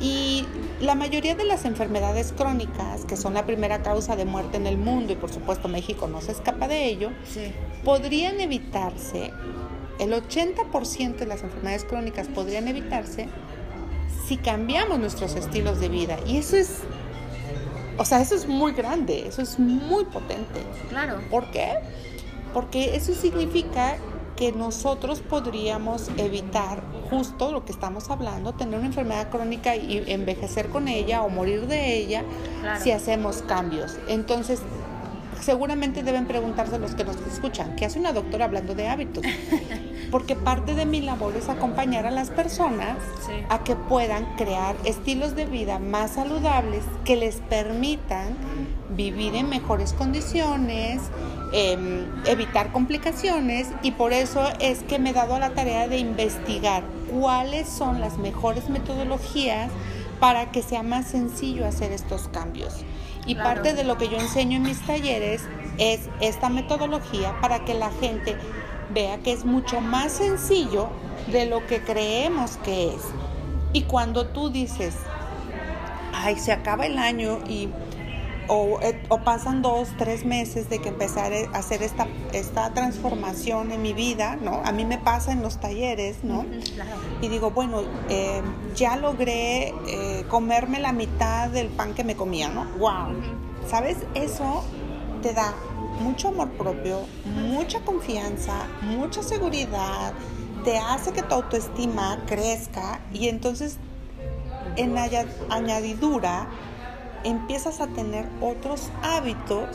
[0.00, 0.44] Y
[0.80, 4.76] la mayoría de las enfermedades crónicas, que son la primera causa de muerte en el
[4.76, 7.10] mundo, y por supuesto México no se escapa de ello,
[7.84, 9.30] podrían evitarse,
[10.00, 13.28] el 80% de las enfermedades crónicas podrían evitarse
[14.26, 16.18] si cambiamos nuestros estilos de vida.
[16.26, 16.80] Y eso es
[17.98, 20.60] o sea, eso es muy grande, eso es muy potente.
[20.88, 21.20] Claro.
[21.30, 21.74] ¿Por qué?
[22.52, 23.96] Porque eso significa
[24.36, 30.70] que nosotros podríamos evitar justo lo que estamos hablando, tener una enfermedad crónica y envejecer
[30.70, 32.24] con ella o morir de ella
[32.82, 33.96] si hacemos cambios.
[34.08, 34.60] Entonces,
[35.40, 39.24] seguramente deben preguntarse los que nos escuchan, ¿qué hace una doctora hablando de hábitos?
[40.14, 42.98] porque parte de mi labor es acompañar a las personas
[43.48, 48.36] a que puedan crear estilos de vida más saludables que les permitan
[48.90, 51.00] vivir en mejores condiciones,
[51.52, 56.84] em, evitar complicaciones y por eso es que me he dado la tarea de investigar
[57.12, 59.72] cuáles son las mejores metodologías
[60.20, 62.84] para que sea más sencillo hacer estos cambios.
[63.26, 65.42] Y parte de lo que yo enseño en mis talleres
[65.78, 68.36] es esta metodología para que la gente
[68.90, 70.88] vea que es mucho más sencillo
[71.30, 73.02] de lo que creemos que es.
[73.72, 74.94] Y cuando tú dices,
[76.12, 77.68] ay, se acaba el año y
[78.46, 83.80] eh, o, pasan dos, tres meses de que empezar a hacer esta, esta transformación en
[83.80, 84.60] mi vida, ¿no?
[84.64, 86.44] A mí me pasa en los talleres, ¿no?
[87.22, 88.42] Y digo, bueno, eh,
[88.76, 92.64] ya logré eh, comerme la mitad del pan que me comía, ¿no?
[92.78, 93.14] ¡Wow!
[93.66, 93.96] ¿Sabes?
[94.14, 94.62] Eso
[95.22, 95.54] te da
[96.00, 100.12] mucho amor propio, mucha confianza, mucha seguridad,
[100.64, 103.78] te hace que tu autoestima crezca y entonces
[104.76, 104.96] en
[105.50, 106.48] añadidura
[107.22, 109.68] empiezas a tener otros hábitos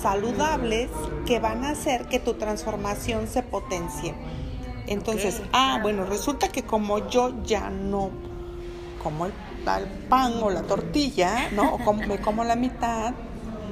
[0.00, 0.90] saludables
[1.26, 4.14] que van a hacer que tu transformación se potencie.
[4.86, 8.10] Entonces, ah, bueno, resulta que como yo ya no
[9.02, 9.32] como el,
[10.08, 11.74] pan o la tortilla, ¿no?
[11.74, 13.14] O como, me como la mitad,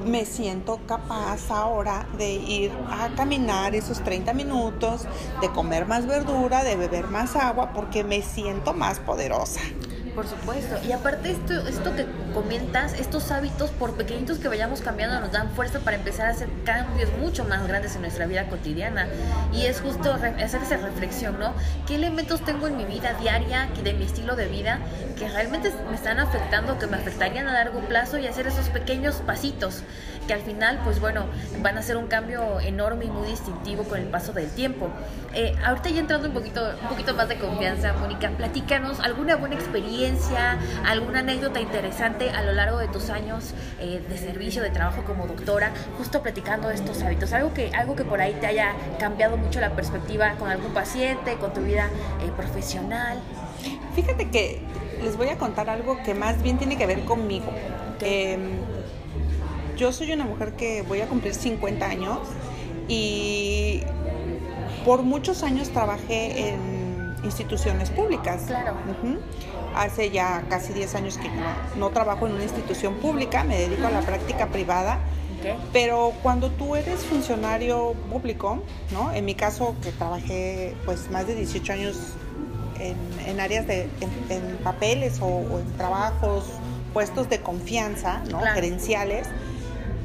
[0.05, 5.07] me siento capaz ahora de ir a caminar esos 30 minutos,
[5.41, 9.61] de comer más verdura, de beber más agua, porque me siento más poderosa.
[10.15, 10.77] Por supuesto.
[10.87, 15.51] Y aparte esto, esto que comentas, estos hábitos, por pequeñitos que vayamos cambiando, nos dan
[15.51, 19.07] fuerza para empezar a hacer cambios mucho más grandes en nuestra vida cotidiana.
[19.53, 21.55] Y es justo hacer esa reflexión, ¿no?
[21.87, 24.81] ¿Qué elementos tengo en mi vida diaria, de mi estilo de vida,
[25.17, 29.17] que realmente me están afectando, que me afectarían a largo plazo y hacer esos pequeños
[29.27, 29.83] pasitos?
[30.31, 31.25] Que al final, pues bueno,
[31.61, 34.89] van a ser un cambio enorme y muy distintivo con el paso del tiempo.
[35.35, 39.57] Eh, ahorita ya entrando un poquito, un poquito más de confianza, Mónica, platícanos alguna buena
[39.57, 45.03] experiencia, alguna anécdota interesante a lo largo de tus años eh, de servicio, de trabajo
[45.03, 48.77] como doctora, justo platicando de estos hábitos, algo que, algo que por ahí te haya
[49.01, 51.91] cambiado mucho la perspectiva con algún paciente, con tu vida
[52.23, 53.19] eh, profesional.
[53.97, 54.61] Fíjate que
[55.03, 57.51] les voy a contar algo que más bien tiene que ver conmigo.
[58.01, 58.61] Em,
[59.81, 62.19] yo soy una mujer que voy a cumplir 50 años
[62.87, 63.81] y
[64.85, 68.43] por muchos años trabajé en instituciones públicas.
[68.47, 68.75] Claro.
[69.75, 71.31] Hace ya casi 10 años que
[71.79, 74.99] no, trabajo en una institución pública, me dedico a la práctica privada.
[75.73, 78.63] Pero cuando tú eres funcionario público,
[78.93, 79.11] ¿no?
[79.11, 81.97] En mi caso, que trabajé pues más de 18 años
[82.79, 83.89] en, áreas de
[84.29, 86.45] en, papeles o, en trabajos,
[86.93, 88.41] puestos de confianza, ¿no?
[88.41, 89.29] Gerenciales,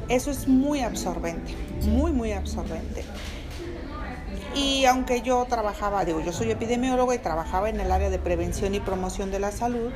[0.08, 3.04] eso es muy absorbente, muy, muy absorbente.
[4.54, 8.74] Y aunque yo trabajaba, digo, yo soy epidemióloga y trabajaba en el área de prevención
[8.74, 9.90] y promoción de la salud,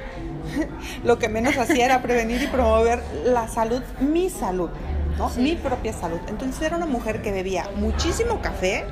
[1.04, 4.68] lo que menos hacía era prevenir y promover la salud, mi salud,
[5.16, 5.30] ¿no?
[5.30, 6.20] Mi propia salud.
[6.28, 8.84] Entonces era una mujer que bebía muchísimo café,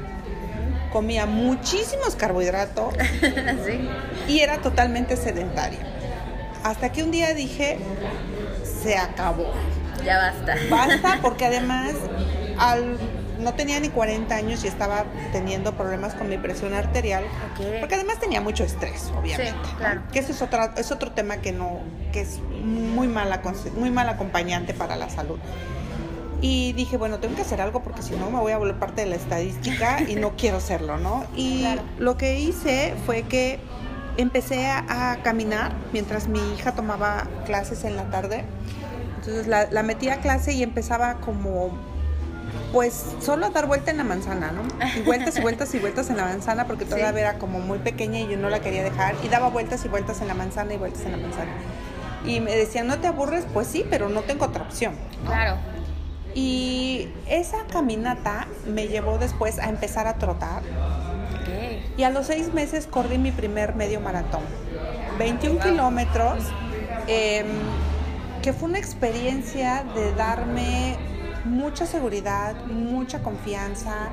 [0.90, 2.94] comía muchísimos carbohidratos
[4.28, 5.80] y era totalmente sedentaria.
[6.64, 7.78] Hasta que un día dije,
[8.82, 9.52] se acabó.
[10.04, 10.56] Ya basta.
[10.70, 11.94] Basta porque además
[12.58, 12.98] al
[13.38, 17.24] no tenía ni 40 años y estaba teniendo problemas con mi presión arterial.
[17.80, 19.54] Porque además tenía mucho estrés, obviamente.
[19.76, 20.02] claro.
[20.12, 21.80] Que ese es, otra, es otro tema que no,
[22.12, 23.40] que es muy mala,
[23.76, 25.38] muy mal acompañante para la salud.
[26.40, 29.02] Y dije, bueno, tengo que hacer algo porque si no me voy a volver parte
[29.02, 31.24] de la estadística y no quiero hacerlo, ¿no?
[31.34, 31.64] Y
[31.98, 33.58] lo que hice fue que
[34.16, 38.44] empecé a, caminar mientras mi hija tomaba clases en la tarde
[39.28, 41.70] entonces la, metí a clase y empezaba como,
[42.72, 44.62] pues, solo a dar vuelta en la manzana, ¿no?
[44.96, 48.20] Y vueltas y vueltas y vueltas en la manzana porque todavía era como muy pequeña
[48.20, 49.14] y yo no la quería dejar.
[49.22, 51.50] Y daba vueltas y vueltas en la manzana y vueltas en la manzana.
[52.24, 53.44] Y me decían, ¿no te aburres?
[53.52, 54.94] Pues sí, pero no tengo otra opción.
[55.26, 55.56] Claro.
[56.34, 60.62] Y esa caminata me llevó después a empezar a trotar.
[61.96, 64.42] Y a los seis meses corrí mi primer medio maratón.
[65.18, 66.44] 21 kilómetros.
[67.08, 67.44] Eh,
[68.42, 70.96] que fue una experiencia de darme
[71.44, 74.10] mucha seguridad, mucha confianza,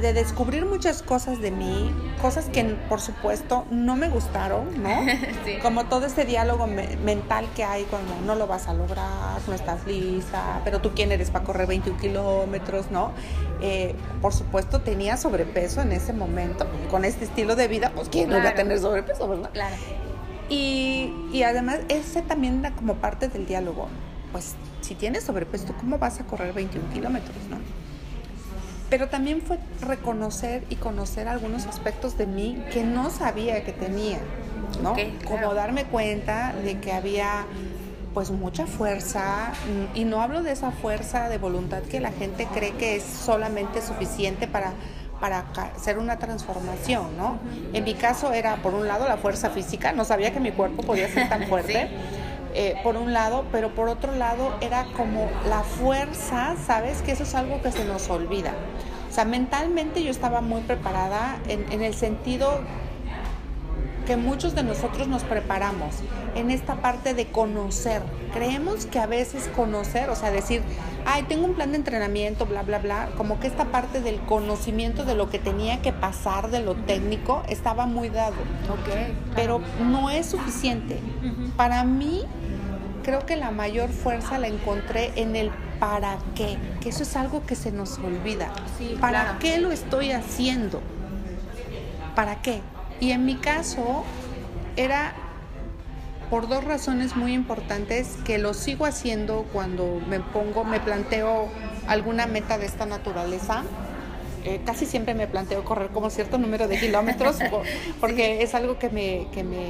[0.00, 4.90] de descubrir muchas cosas de mí, cosas que por supuesto no me gustaron, ¿no?
[5.62, 9.86] Como todo este diálogo mental que hay cuando no lo vas a lograr, no estás
[9.86, 13.12] lista, pero tú quién eres para correr 21 kilómetros, ¿no?
[13.60, 18.30] Eh, por supuesto tenía sobrepeso en ese momento, con este estilo de vida, pues quién
[18.30, 19.50] no iba a tener sobrepeso, ¿verdad?
[19.52, 19.76] Claro.
[20.48, 23.88] Y, además ese también era como parte del diálogo.
[24.32, 27.58] Pues si tienes sobrepeso, ¿cómo vas a correr 21 kilómetros, no?
[28.90, 34.18] pero también fue reconocer y conocer algunos aspectos de mí que no sabía que tenía,
[34.84, 34.94] ¿no?
[35.24, 37.44] Como darme cuenta de que había
[38.12, 39.52] pues mucha fuerza
[39.94, 43.82] y no hablo de esa fuerza de voluntad que la gente cree que es solamente
[43.82, 44.72] suficiente para
[45.20, 45.44] para
[45.74, 47.38] hacer una transformación, ¿no?
[47.72, 50.82] En mi caso era, por un lado, la fuerza física, no sabía que mi cuerpo
[50.82, 51.88] podía ser tan fuerte,
[52.54, 57.02] eh, por un lado, pero por otro lado era como la fuerza, ¿sabes?
[57.02, 58.52] Que eso es algo que se nos olvida.
[59.10, 62.60] O sea, mentalmente yo estaba muy preparada en, en el sentido
[64.06, 65.96] que muchos de nosotros nos preparamos
[66.34, 68.02] en esta parte de conocer.
[68.32, 70.62] Creemos que a veces conocer, o sea, decir,
[71.06, 75.04] ay, tengo un plan de entrenamiento, bla, bla, bla, como que esta parte del conocimiento
[75.04, 78.36] de lo que tenía que pasar, de lo técnico, estaba muy dado.
[78.82, 80.98] Okay, Pero no es suficiente.
[81.56, 82.22] Para mí,
[83.02, 87.44] creo que la mayor fuerza la encontré en el para qué, que eso es algo
[87.44, 88.50] que se nos olvida.
[89.00, 90.80] ¿Para qué lo estoy haciendo?
[92.14, 92.60] ¿Para qué?
[93.00, 94.04] Y en mi caso
[94.76, 95.14] era
[96.30, 101.48] por dos razones muy importantes que lo sigo haciendo cuando me pongo, me planteo
[101.86, 103.62] alguna meta de esta naturaleza.
[104.44, 107.38] Eh, casi siempre me planteo correr como cierto número de kilómetros
[108.00, 109.68] porque es algo que me, que me,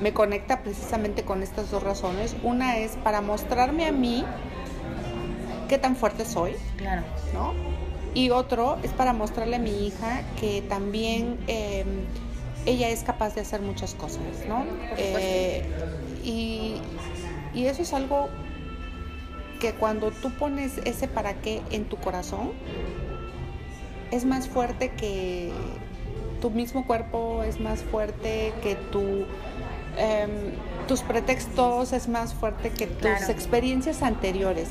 [0.00, 2.34] me conecta precisamente con estas dos razones.
[2.42, 4.24] Una es para mostrarme a mí
[5.68, 6.54] qué tan fuerte soy.
[6.76, 7.02] Claro.
[7.32, 7.77] ¿No?
[8.14, 11.86] Y otro es para mostrarle a mi hija que también em,
[12.66, 14.64] ella es capaz de hacer muchas cosas, ¿no?
[14.96, 15.64] Eh,
[16.24, 16.76] y,
[17.54, 18.28] y eso es algo
[19.60, 22.52] que cuando tú pones ese para qué en tu corazón,
[24.10, 25.52] es más fuerte que
[26.40, 29.24] tu mismo cuerpo, es más fuerte que tu,
[29.96, 30.52] em,
[30.86, 34.68] tus pretextos, es más fuerte que tus experiencias anteriores.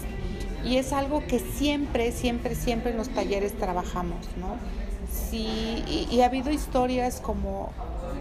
[0.63, 4.55] Y es algo que siempre, siempre, siempre en los talleres trabajamos, ¿no?
[5.11, 7.71] Sí, y, ha habido historias como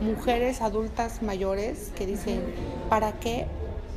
[0.00, 2.42] mujeres adultas mayores que dicen,
[2.88, 3.46] ¿para qué?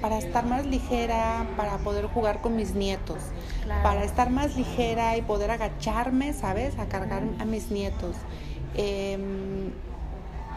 [0.01, 3.17] Para estar más ligera, para poder jugar con mis nietos,
[3.83, 6.79] para estar más ligera y poder agacharme, ¿sabes?
[6.79, 8.15] A cargar a mis nietos.
[8.75, 9.71] Em,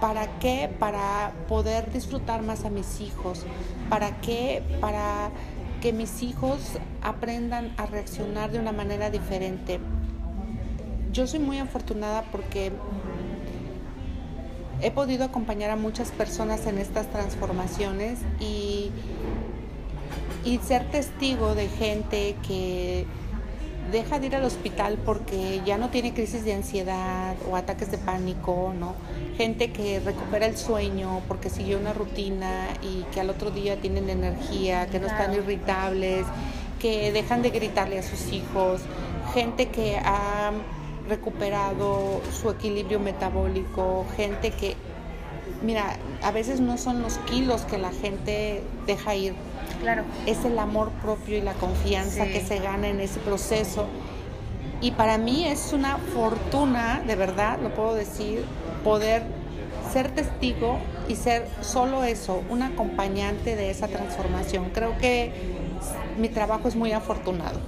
[0.01, 0.69] ¿Para qué?
[0.81, 3.47] Para poder disfrutar más a mis hijos.
[3.89, 4.61] ¿Para qué?
[4.81, 5.31] Para
[5.83, 6.61] que mis hijos
[7.03, 9.81] aprendan a reaccionar de una manera diferente.
[11.13, 12.71] Yo soy muy afortunada porque
[14.81, 18.93] he podido acompañar a muchas personas en estas transformaciones y,
[20.45, 23.05] y ser testigo de gente que
[23.91, 27.99] deja de ir al hospital porque ya no tiene crisis de ansiedad o ataques de
[27.99, 28.95] pánico, ¿no?
[29.37, 34.09] Gente que recupera el sueño porque siguió una rutina y que al otro día tienen
[34.09, 36.27] energía, que no están irritables,
[36.81, 38.81] que dejan de gritarle a sus hijos,
[39.35, 40.53] gente que ha
[41.09, 44.77] recuperado su equilibrio metabólico, gente que,
[45.63, 49.35] mira, a veces no son los kilos que la gente deja ir,
[49.81, 50.05] Claro.
[50.27, 53.87] Es el amor propio y la confianza que se gana en ese proceso.
[54.81, 58.45] Y para mí es una fortuna, de verdad, lo puedo decir,
[58.83, 59.23] poder
[59.93, 64.71] ser testigo y ser solo eso, un acompañante de esa transformación.
[64.73, 65.33] Creo que
[66.19, 67.61] mi trabajo es muy afortunado.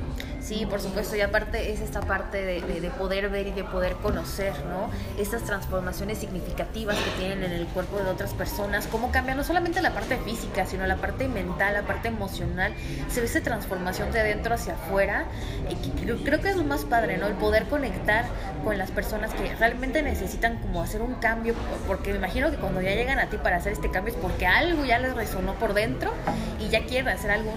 [0.45, 3.95] Sí, por supuesto, y aparte es esta parte de, de, poder ver y de poder
[3.95, 4.90] conocer, ¿no?
[5.18, 9.80] Estas transformaciones significativas que tienen en el cuerpo de otras personas, cómo cambia no solamente
[9.80, 12.74] la parte física, sino la parte mental, la parte emocional,
[13.09, 15.24] se ve esa transformación de adentro hacia afuera,
[15.70, 15.76] y
[16.24, 17.26] creo que es lo más padre, ¿no?
[17.26, 18.26] El poder conectar
[18.64, 21.55] con las personas que realmente necesitan como hacer un cambio,
[21.86, 24.47] porque me imagino que cuando ya llegan a ti para hacer este cambio es porque
[24.47, 26.12] algo ya les resonó por dentro
[26.61, 27.55] y ya quieren hacer algún,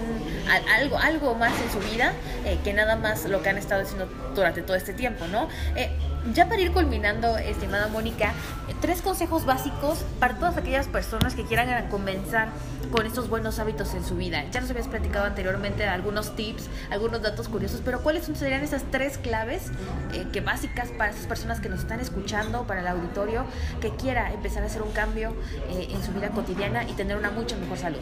[0.74, 2.14] algo, algo más en su vida
[2.46, 5.48] eh, que nada más lo que han estado haciendo durante todo este tiempo, ¿no?
[5.74, 5.90] Eh,
[6.34, 8.32] ya para ir culminando, estimada Mónica,
[8.80, 12.48] tres consejos básicos para todas aquellas personas que quieran comenzar
[12.92, 14.44] con estos buenos hábitos en su vida.
[14.50, 19.18] Ya nos habías platicado anteriormente algunos tips, algunos datos curiosos, pero ¿cuáles serían esas tres
[19.18, 19.70] claves
[20.12, 23.44] eh, que básicas para esas personas que nos están escuchando, para el auditorio,
[23.80, 25.34] que quiera empezar a hacer un cambio
[25.70, 28.00] eh, en su vida cotidiana y tener una mucha mejor salud?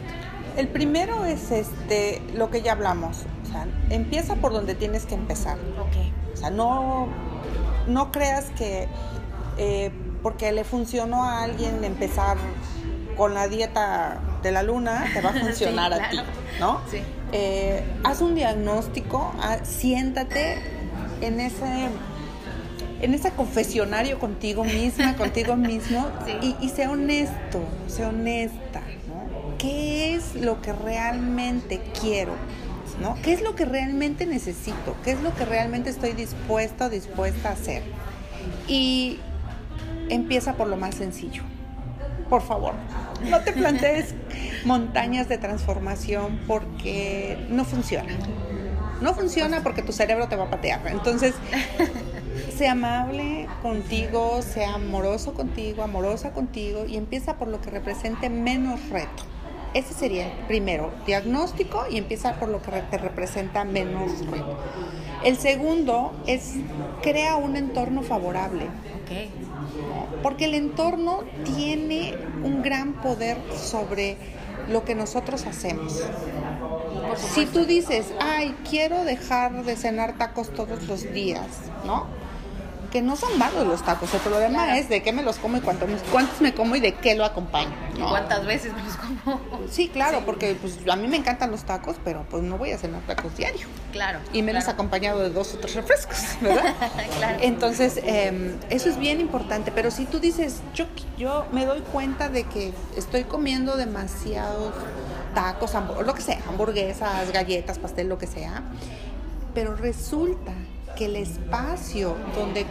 [0.55, 5.15] El primero es este lo que ya hablamos, o sea, empieza por donde tienes que
[5.15, 5.57] empezar.
[5.79, 6.33] Ok.
[6.33, 7.07] O sea, no,
[7.87, 8.87] no creas que
[9.57, 9.91] eh,
[10.21, 12.37] porque le funcionó a alguien empezar
[13.15, 16.19] con la dieta de la luna, te va a funcionar a ti,
[16.59, 16.81] ¿no?
[16.91, 16.99] Sí.
[17.31, 20.59] Eh, haz un diagnóstico, ah, siéntate
[21.21, 21.89] en ese
[22.99, 26.07] en ese confesionario contigo misma, contigo mismo,
[26.41, 29.57] y, y sea honesto, sea honesta, ¿no?
[29.57, 32.33] ¿Qué es lo que realmente quiero?
[33.01, 33.15] ¿No?
[33.21, 34.95] ¿Qué es lo que realmente necesito?
[35.03, 37.83] ¿Qué es lo que realmente estoy dispuesta o dispuesta a hacer?
[38.67, 39.19] Y
[40.09, 41.43] empieza por lo más sencillo.
[42.29, 42.73] Por favor,
[43.29, 44.13] no te plantees
[44.65, 48.13] montañas de transformación porque no funciona.
[49.01, 50.81] No funciona porque tu cerebro te va a patear.
[50.87, 51.35] Entonces,
[52.55, 58.89] sea amable contigo, sea amoroso contigo, amorosa contigo y empieza por lo que represente menos
[58.89, 59.23] reto.
[59.77, 64.57] Ese sería el primero, diagnóstico y empieza por lo que te representa menos reto.
[65.23, 66.55] El segundo es
[67.03, 68.65] crea un entorno favorable.
[69.03, 69.29] Okay.
[70.23, 74.17] Porque el entorno tiene un gran poder sobre
[74.67, 76.01] lo que nosotros hacemos.
[77.35, 81.45] Si tú dices, ay, quiero dejar de cenar tacos todos los días,
[81.85, 82.07] ¿no?
[82.91, 84.13] Que no son malos los tacos.
[84.13, 86.93] El problema es de qué me los como y cuántos, cuántos me como y de
[86.93, 87.71] qué lo acompaño.
[87.97, 89.41] ¿Cuántas veces me los como?
[89.69, 92.77] Sí, claro, porque pues a mí me encantan los tacos, pero pues no voy a
[92.77, 93.67] cenar tacos diario.
[93.91, 94.19] Claro.
[94.33, 96.73] Y menos acompañado de dos o tres refrescos, ¿verdad?
[97.17, 97.37] claro.
[97.41, 99.71] Entonces, em, eso es bien importante.
[99.71, 100.85] Pero si tú dices, yo,
[101.17, 104.73] yo me doy cuenta de que estoy comiendo demasiados
[105.33, 105.71] tacos,
[106.05, 108.63] lo que sea, hamburguesas, galletas, pastel, lo que sea,
[109.53, 110.53] pero resulta
[110.97, 112.65] que el espacio donde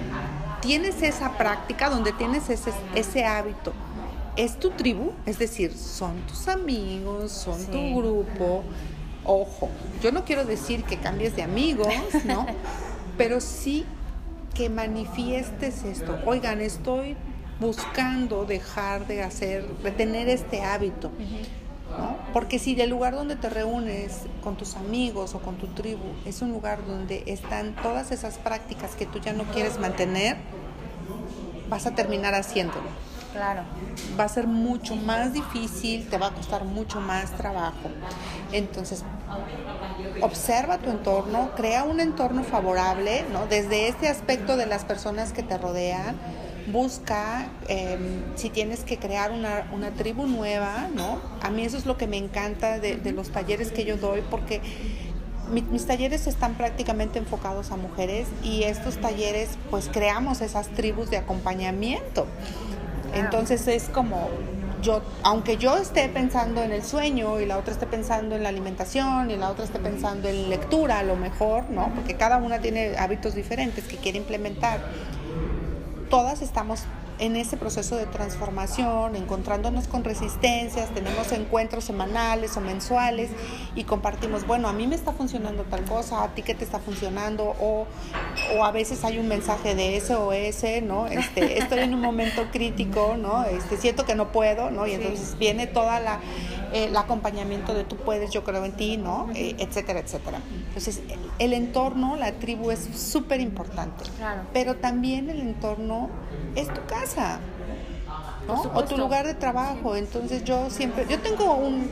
[0.60, 3.72] tienes esa práctica, donde tienes ese, ese hábito,
[4.36, 8.64] es tu tribu, es decir, son tus amigos, son tu grupo.
[9.24, 9.70] Ojo,
[10.02, 11.88] yo no quiero decir que cambies de amigos,
[12.24, 12.46] ¿no?
[13.18, 13.84] Pero sí
[14.54, 16.18] que manifiestes esto.
[16.26, 17.16] Oigan, estoy
[17.60, 21.10] buscando dejar de hacer, de tener este hábito.
[22.32, 26.42] Porque si del lugar donde te reúnes con tus amigos o con tu tribu es
[26.42, 30.36] un lugar donde están todas esas prácticas que tú ya no quieres mantener,
[31.68, 32.88] vas a terminar haciéndolo.
[33.32, 33.62] Claro.
[34.18, 37.90] Va a ser mucho más difícil, te va a costar mucho más trabajo.
[38.52, 39.04] Entonces,
[40.22, 43.46] observa tu entorno, crea un entorno favorable, ¿no?
[43.46, 46.16] Desde este aspecto de las personas que te rodean,
[46.66, 51.20] busca em, si tienes que crear una, una, tribu nueva, ¿no?
[51.40, 54.22] A mí eso es lo que me encanta de, de los talleres que yo doy
[54.30, 54.60] porque
[55.50, 61.18] mis talleres están prácticamente enfocados a mujeres y estos talleres pues creamos esas tribus de
[61.18, 62.26] acompañamiento.
[63.14, 64.28] Entonces es como
[64.82, 68.50] yo, aunque yo esté pensando en el sueño y la otra esté pensando en la
[68.50, 71.90] alimentación y la otra esté pensando en lectura a lo mejor, ¿no?
[71.94, 74.80] Porque cada una tiene hábitos diferentes que quiere implementar
[76.08, 76.84] todas estamos
[77.18, 83.30] en ese proceso de transformación, encontrándonos con resistencias, tenemos encuentros semanales o mensuales
[83.74, 86.78] y compartimos, bueno, a mí me está funcionando tal cosa, a ti qué te está
[86.78, 87.86] funcionando, o,
[88.56, 91.06] o a veces hay un mensaje de SOS, ¿no?
[91.06, 93.44] Este, estoy en un momento crítico, ¿no?
[93.44, 94.86] Este, siento que no puedo, ¿no?
[94.86, 96.20] Y entonces viene toda la
[96.84, 99.28] el acompañamiento de tú puedes, yo creo en ti, ¿no?
[99.34, 100.40] Eh, etcétera, etcétera.
[100.68, 101.00] Entonces,
[101.38, 104.04] el, entorno, la tribu es súper importante.
[104.18, 104.42] Claro.
[104.52, 106.10] Pero también el entorno
[106.54, 107.40] es tu casa,
[108.46, 108.62] ¿no?
[108.74, 109.96] O tu lugar de trabajo.
[109.96, 111.88] Entonces, yo siempre, yo tengo un,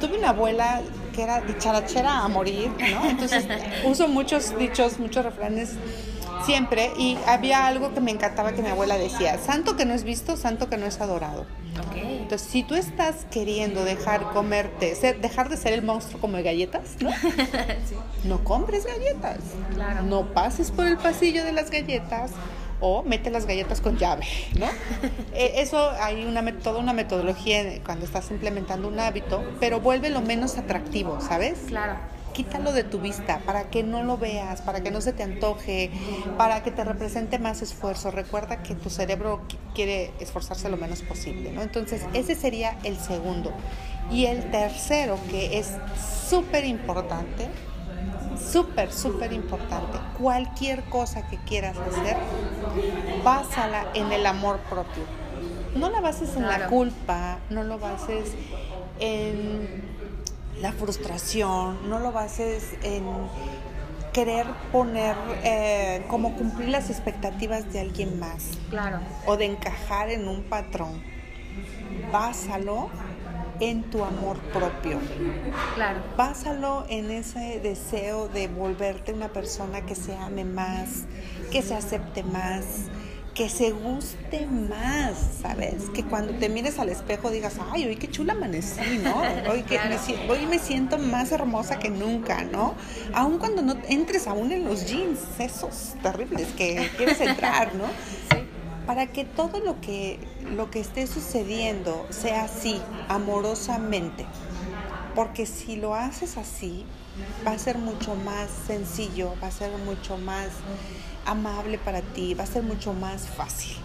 [0.00, 0.82] tuve una abuela
[1.14, 3.08] que era dicharachera a morir, ¿no?
[3.08, 3.46] Entonces,
[3.84, 5.74] uso muchos dichos, muchos refranes
[6.44, 10.04] siempre y había algo que me encantaba que mi abuela decía, santo que no es
[10.04, 11.46] visto, santo que no es adorado.
[11.94, 16.96] Entonces, si tú estás queriendo dejar comerte, dejar de ser el monstruo como de galletas,
[17.00, 17.10] ¿no?
[18.24, 19.38] No compres galletas.
[20.04, 22.30] No pases por el pasillo de las galletas
[22.80, 24.26] o mete las galletas con llave,
[24.58, 24.66] ¿no?
[25.34, 30.20] Eh, eso hay una, toda una metodología cuando estás implementando un hábito, pero vuelve lo
[30.20, 31.58] menos atractivo, ¿sabes?
[31.66, 31.96] Claro
[32.34, 35.90] quítalo de tu vista para que no lo veas, para que no se te antoje,
[36.36, 38.10] para que te represente más esfuerzo.
[38.10, 39.40] Recuerda que tu cerebro
[39.74, 41.62] quiere esforzarse lo menos posible, ¿no?
[41.62, 43.52] Entonces, ese sería el segundo.
[44.10, 45.70] Y el tercero, que es
[46.28, 47.48] súper importante,
[48.38, 52.16] súper, súper importante, cualquier cosa que quieras hacer,
[53.24, 55.04] básala en el amor propio.
[55.74, 58.32] No la bases en la culpa, no lo bases
[59.00, 59.93] en
[60.60, 63.04] la frustración, no lo bases en
[64.12, 68.50] querer poner, eh, como cumplir las expectativas de alguien más.
[68.70, 69.00] Claro.
[69.26, 71.02] O de encajar en un patrón.
[72.12, 72.90] Básalo
[73.60, 74.98] en tu amor propio.
[75.74, 76.00] Claro.
[76.16, 81.04] Básalo en ese deseo de volverte una persona que se ame más,
[81.50, 82.64] que se acepte más,
[83.34, 85.90] que se guste más, ¿sabes?
[85.92, 89.16] Que cuando te mires al espejo digas, ay, hoy qué chula amanecí, ¿no?
[89.50, 92.74] Hoy, que me, hoy me siento más hermosa que nunca, ¿no?
[93.12, 97.86] Aun cuando no entres aún en los jeans, esos terribles que quieres entrar, ¿no?
[98.30, 98.38] Sí.
[98.86, 100.20] Para que todo lo que,
[100.54, 104.26] lo que esté sucediendo sea así, amorosamente.
[105.14, 106.84] porque si lo haces así,
[107.46, 110.48] va a ser mucho más sencillo, va a ser mucho más
[111.26, 113.76] amable para ti, va a ser mucho más fácil.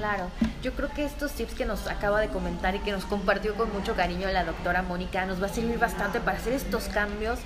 [0.00, 0.30] Claro,
[0.62, 3.70] yo creo que estos tips que nos acaba de comentar y que nos compartió con
[3.70, 7.38] mucho cariño la doctora Mónica nos va a servir bastante para hacer estos cambios.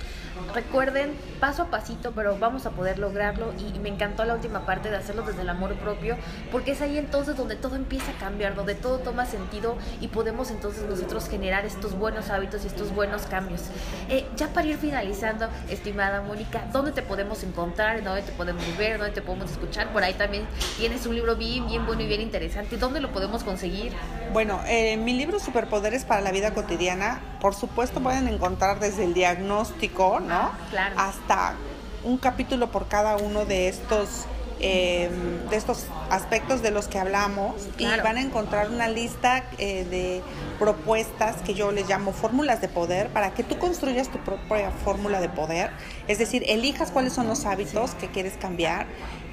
[0.53, 4.89] Recuerden, paso a pasito, pero vamos a poder lograrlo y me encantó la última parte
[4.89, 6.15] de hacerlo desde el amor propio,
[6.51, 10.49] porque es ahí entonces donde todo empieza a cambiar, donde todo toma sentido y podemos
[10.51, 13.63] entonces nosotros generar estos buenos hábitos y estos buenos cambios.
[14.09, 18.01] Eh, ya para ir finalizando, estimada Mónica, ¿dónde te podemos encontrar?
[18.03, 18.97] ¿Dónde te podemos ver?
[18.97, 19.91] ¿Dónde te podemos escuchar?
[19.91, 20.45] Por ahí también
[20.77, 22.44] tienes un libro bien, bien bueno y bien interesante
[22.79, 23.93] ¿Dónde lo podemos conseguir?
[24.33, 29.13] Bueno, eh, mi libro Superpoderes para la Vida Cotidiana, por supuesto pueden encontrar desde el
[29.13, 30.33] diagnóstico, ¿no?
[30.33, 30.95] Ah, claro.
[30.97, 31.55] Hasta
[32.03, 34.27] un capítulo por cada uno de estos
[34.61, 35.09] eh,
[35.49, 40.21] de estos aspectos de los que hablamos y van a encontrar una lista eh, de
[40.59, 45.19] propuestas que yo les llamo fórmulas de poder para que tú construyas tu propia fórmula
[45.19, 45.71] de poder,
[46.07, 48.87] es decir, elijas cuáles son los hábitos que quieres cambiar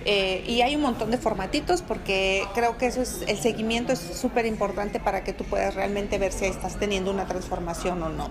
[0.04, 4.00] eh, y hay un montón de formatitos porque creo que eso es el seguimiento es
[4.00, 8.28] súper importante para que tú puedas realmente ver si estás teniendo una transformación o no.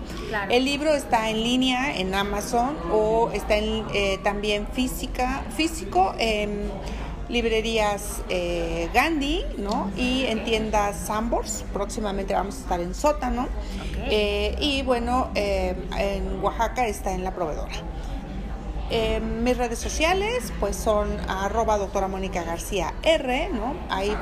[0.50, 6.70] El libro está en línea en Amazon o está en, eh, también física, físico en
[7.28, 9.90] librerías eh, Gandhi ¿no?
[9.96, 11.64] y en tiendas Sambors.
[11.72, 13.48] Próximamente vamos a estar en Sótano.
[14.10, 17.72] y bueno, en Oaxaca está en la proveedora.
[18.94, 23.74] Em, mis redes sociales pues son arroba doctora Mónica García R, ¿no?
[23.88, 24.14] Ahí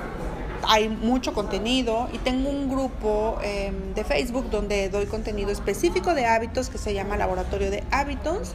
[0.68, 6.26] hay mucho contenido y tengo un grupo em, de Facebook donde doy contenido específico de
[6.26, 8.54] hábitos que se llama Laboratorio de Hábitos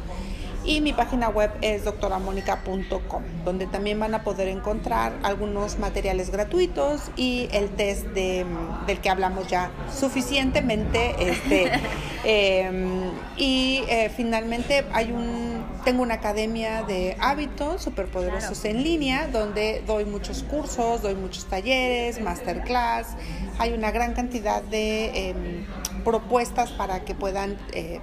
[0.66, 7.11] y mi página web es doctoramónica.com, donde también van a poder encontrar algunos materiales gratuitos
[7.16, 8.45] y el test de,
[8.88, 11.16] del que hablamos ya suficientemente.
[11.20, 11.72] Este,
[12.24, 19.84] em, y eh, finalmente hay un, tengo una academia de hábitos superpoderosos en línea, donde
[19.86, 23.16] doy muchos cursos, doy muchos talleres, masterclass.
[23.60, 25.66] Hay una gran cantidad de em,
[26.04, 28.00] propuestas para que puedan, eh,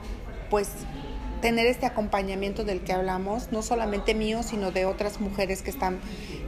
[0.48, 0.70] pues,
[1.40, 6.00] tener este acompañamiento del que hablamos, no solamente mío, sino de otras mujeres que están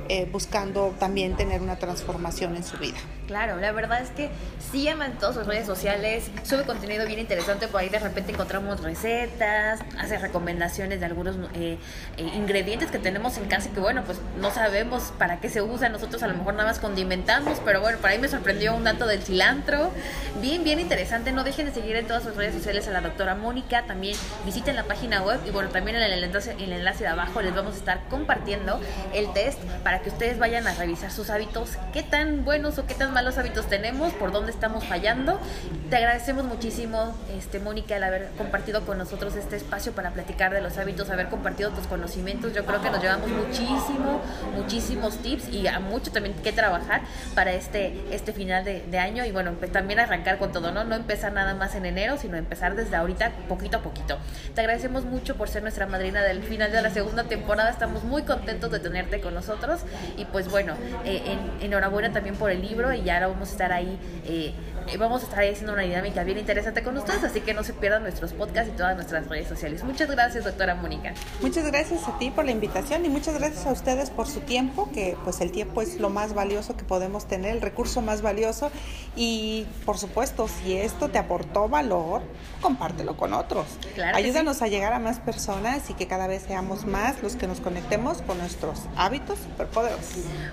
[0.08, 2.98] eh, buscando también tener una transformación en su vida.
[3.26, 4.30] Claro, la verdad es que
[4.70, 8.82] sí en todas sus redes sociales, sube contenido bien interesante, por ahí de repente encontramos
[8.82, 11.78] recetas, hace recomendaciones de algunos eh,
[12.16, 15.88] eh, ingredientes que tenemos en casa que bueno, pues no sabemos para qué se usa,
[15.88, 19.06] nosotros a lo mejor nada más condimentamos, pero bueno, por ahí me sorprendió un dato
[19.06, 19.90] del cilantro,
[20.42, 23.34] bien, bien interesante, no dejen de seguir en todas sus redes sociales a la doctora
[23.34, 27.04] Mónica, también visiten la página web y bueno, también en el enlace, en el enlace
[27.04, 28.80] de abajo les vamos a estar compartiendo
[29.14, 32.94] el test para que ustedes vayan a revisar sus hábitos, qué tan buenos o qué
[32.94, 35.40] tan malos hábitos tenemos, por dónde estamos fallando.
[35.90, 40.60] Te agradecemos muchísimo, este, Mónica, el haber compartido con nosotros este espacio para platicar de
[40.60, 42.52] los hábitos, haber compartido tus conocimientos.
[42.52, 44.20] Yo creo que nos llevamos muchísimo,
[44.54, 47.02] muchísimos tips y a mucho también que trabajar
[47.34, 50.84] para este, este final de, de año y bueno, pues también arrancar con todo, ¿no?
[50.84, 54.18] No empezar nada más en enero, sino empezar desde ahorita poquito a poquito.
[54.54, 57.70] Te agradecemos mucho por ser nuestra madrina del final de la segunda temporada.
[57.70, 59.83] Estamos muy contentos de tenerte con nosotros
[60.16, 60.74] y pues bueno,
[61.04, 63.98] eh, en, enhorabuena también por el libro y ya ahora vamos a estar ahí.
[64.24, 64.54] Eh,
[64.98, 67.72] vamos a estar ahí haciendo una dinámica bien interesante con ustedes, así que no se
[67.72, 69.82] pierdan nuestros podcasts y todas nuestras redes sociales.
[69.82, 71.14] Muchas gracias, doctora Mónica.
[71.40, 74.90] Muchas gracias a ti por la invitación y muchas gracias a ustedes por su tiempo,
[74.92, 78.70] que pues el tiempo es lo más valioso que podemos tener, el recurso más valioso
[79.16, 82.22] y por supuesto, si esto te aportó valor,
[82.60, 83.66] compártelo con otros.
[84.14, 87.60] Ayúdanos a llegar a más personas y que cada vez seamos más los que nos
[87.60, 89.38] conectemos con nuestros hábitos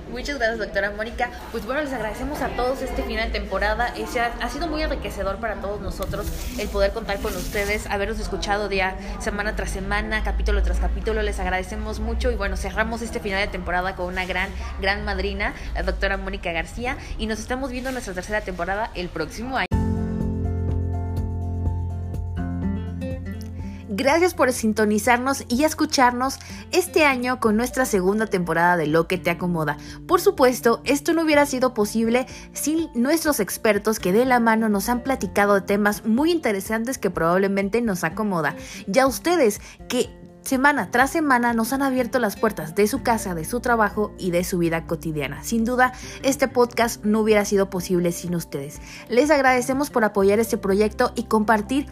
[0.10, 1.30] Muchas gracias, doctora Mónica.
[1.52, 3.94] Pues bueno, les agradecemos a todos este final de temporada.
[3.96, 8.68] Ese ha sido muy enriquecedor para todos nosotros el poder contar con ustedes, haberlos escuchado
[8.68, 11.22] día, semana tras semana, capítulo tras capítulo.
[11.22, 14.50] Les agradecemos mucho y bueno, cerramos este final de temporada con una gran,
[14.82, 19.10] gran madrina, la doctora Mónica García, y nos estamos viendo en nuestra tercera temporada el
[19.10, 19.71] próximo año.
[24.02, 26.40] Gracias por sintonizarnos y escucharnos
[26.72, 29.78] este año con nuestra segunda temporada de Lo que te acomoda.
[30.08, 34.90] Por supuesto, esto no hubiera sido posible sin nuestros expertos que de la mano nos
[34.90, 38.56] han platicado de temas muy interesantes que probablemente nos acomoda.
[38.88, 40.10] Ya ustedes que
[40.42, 44.32] semana tras semana nos han abierto las puertas de su casa, de su trabajo y
[44.32, 45.44] de su vida cotidiana.
[45.44, 45.94] Sin duda,
[46.24, 48.82] este podcast no hubiera sido posible sin ustedes.
[49.10, 51.86] Les agradecemos por apoyar este proyecto y compartir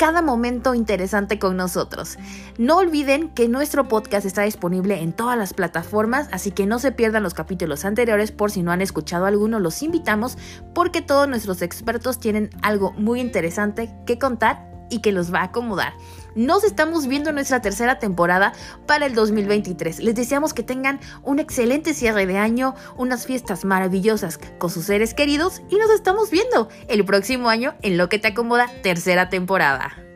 [0.00, 2.16] cada momento interesante con nosotros.
[2.56, 6.90] No olviden que nuestro podcast está disponible en todas las plataformas, así que no se
[6.90, 10.38] pierdan los capítulos anteriores por si no han escuchado alguno, los invitamos
[10.72, 15.44] porque todos nuestros expertos tienen algo muy interesante que contar y que los va a
[15.44, 15.94] acomodar.
[16.34, 18.52] Nos estamos viendo en nuestra tercera temporada
[18.86, 20.00] para el 2023.
[20.00, 25.14] Les deseamos que tengan un excelente cierre de año, unas fiestas maravillosas con sus seres
[25.14, 30.09] queridos y nos estamos viendo el próximo año en Lo que te acomoda tercera temporada.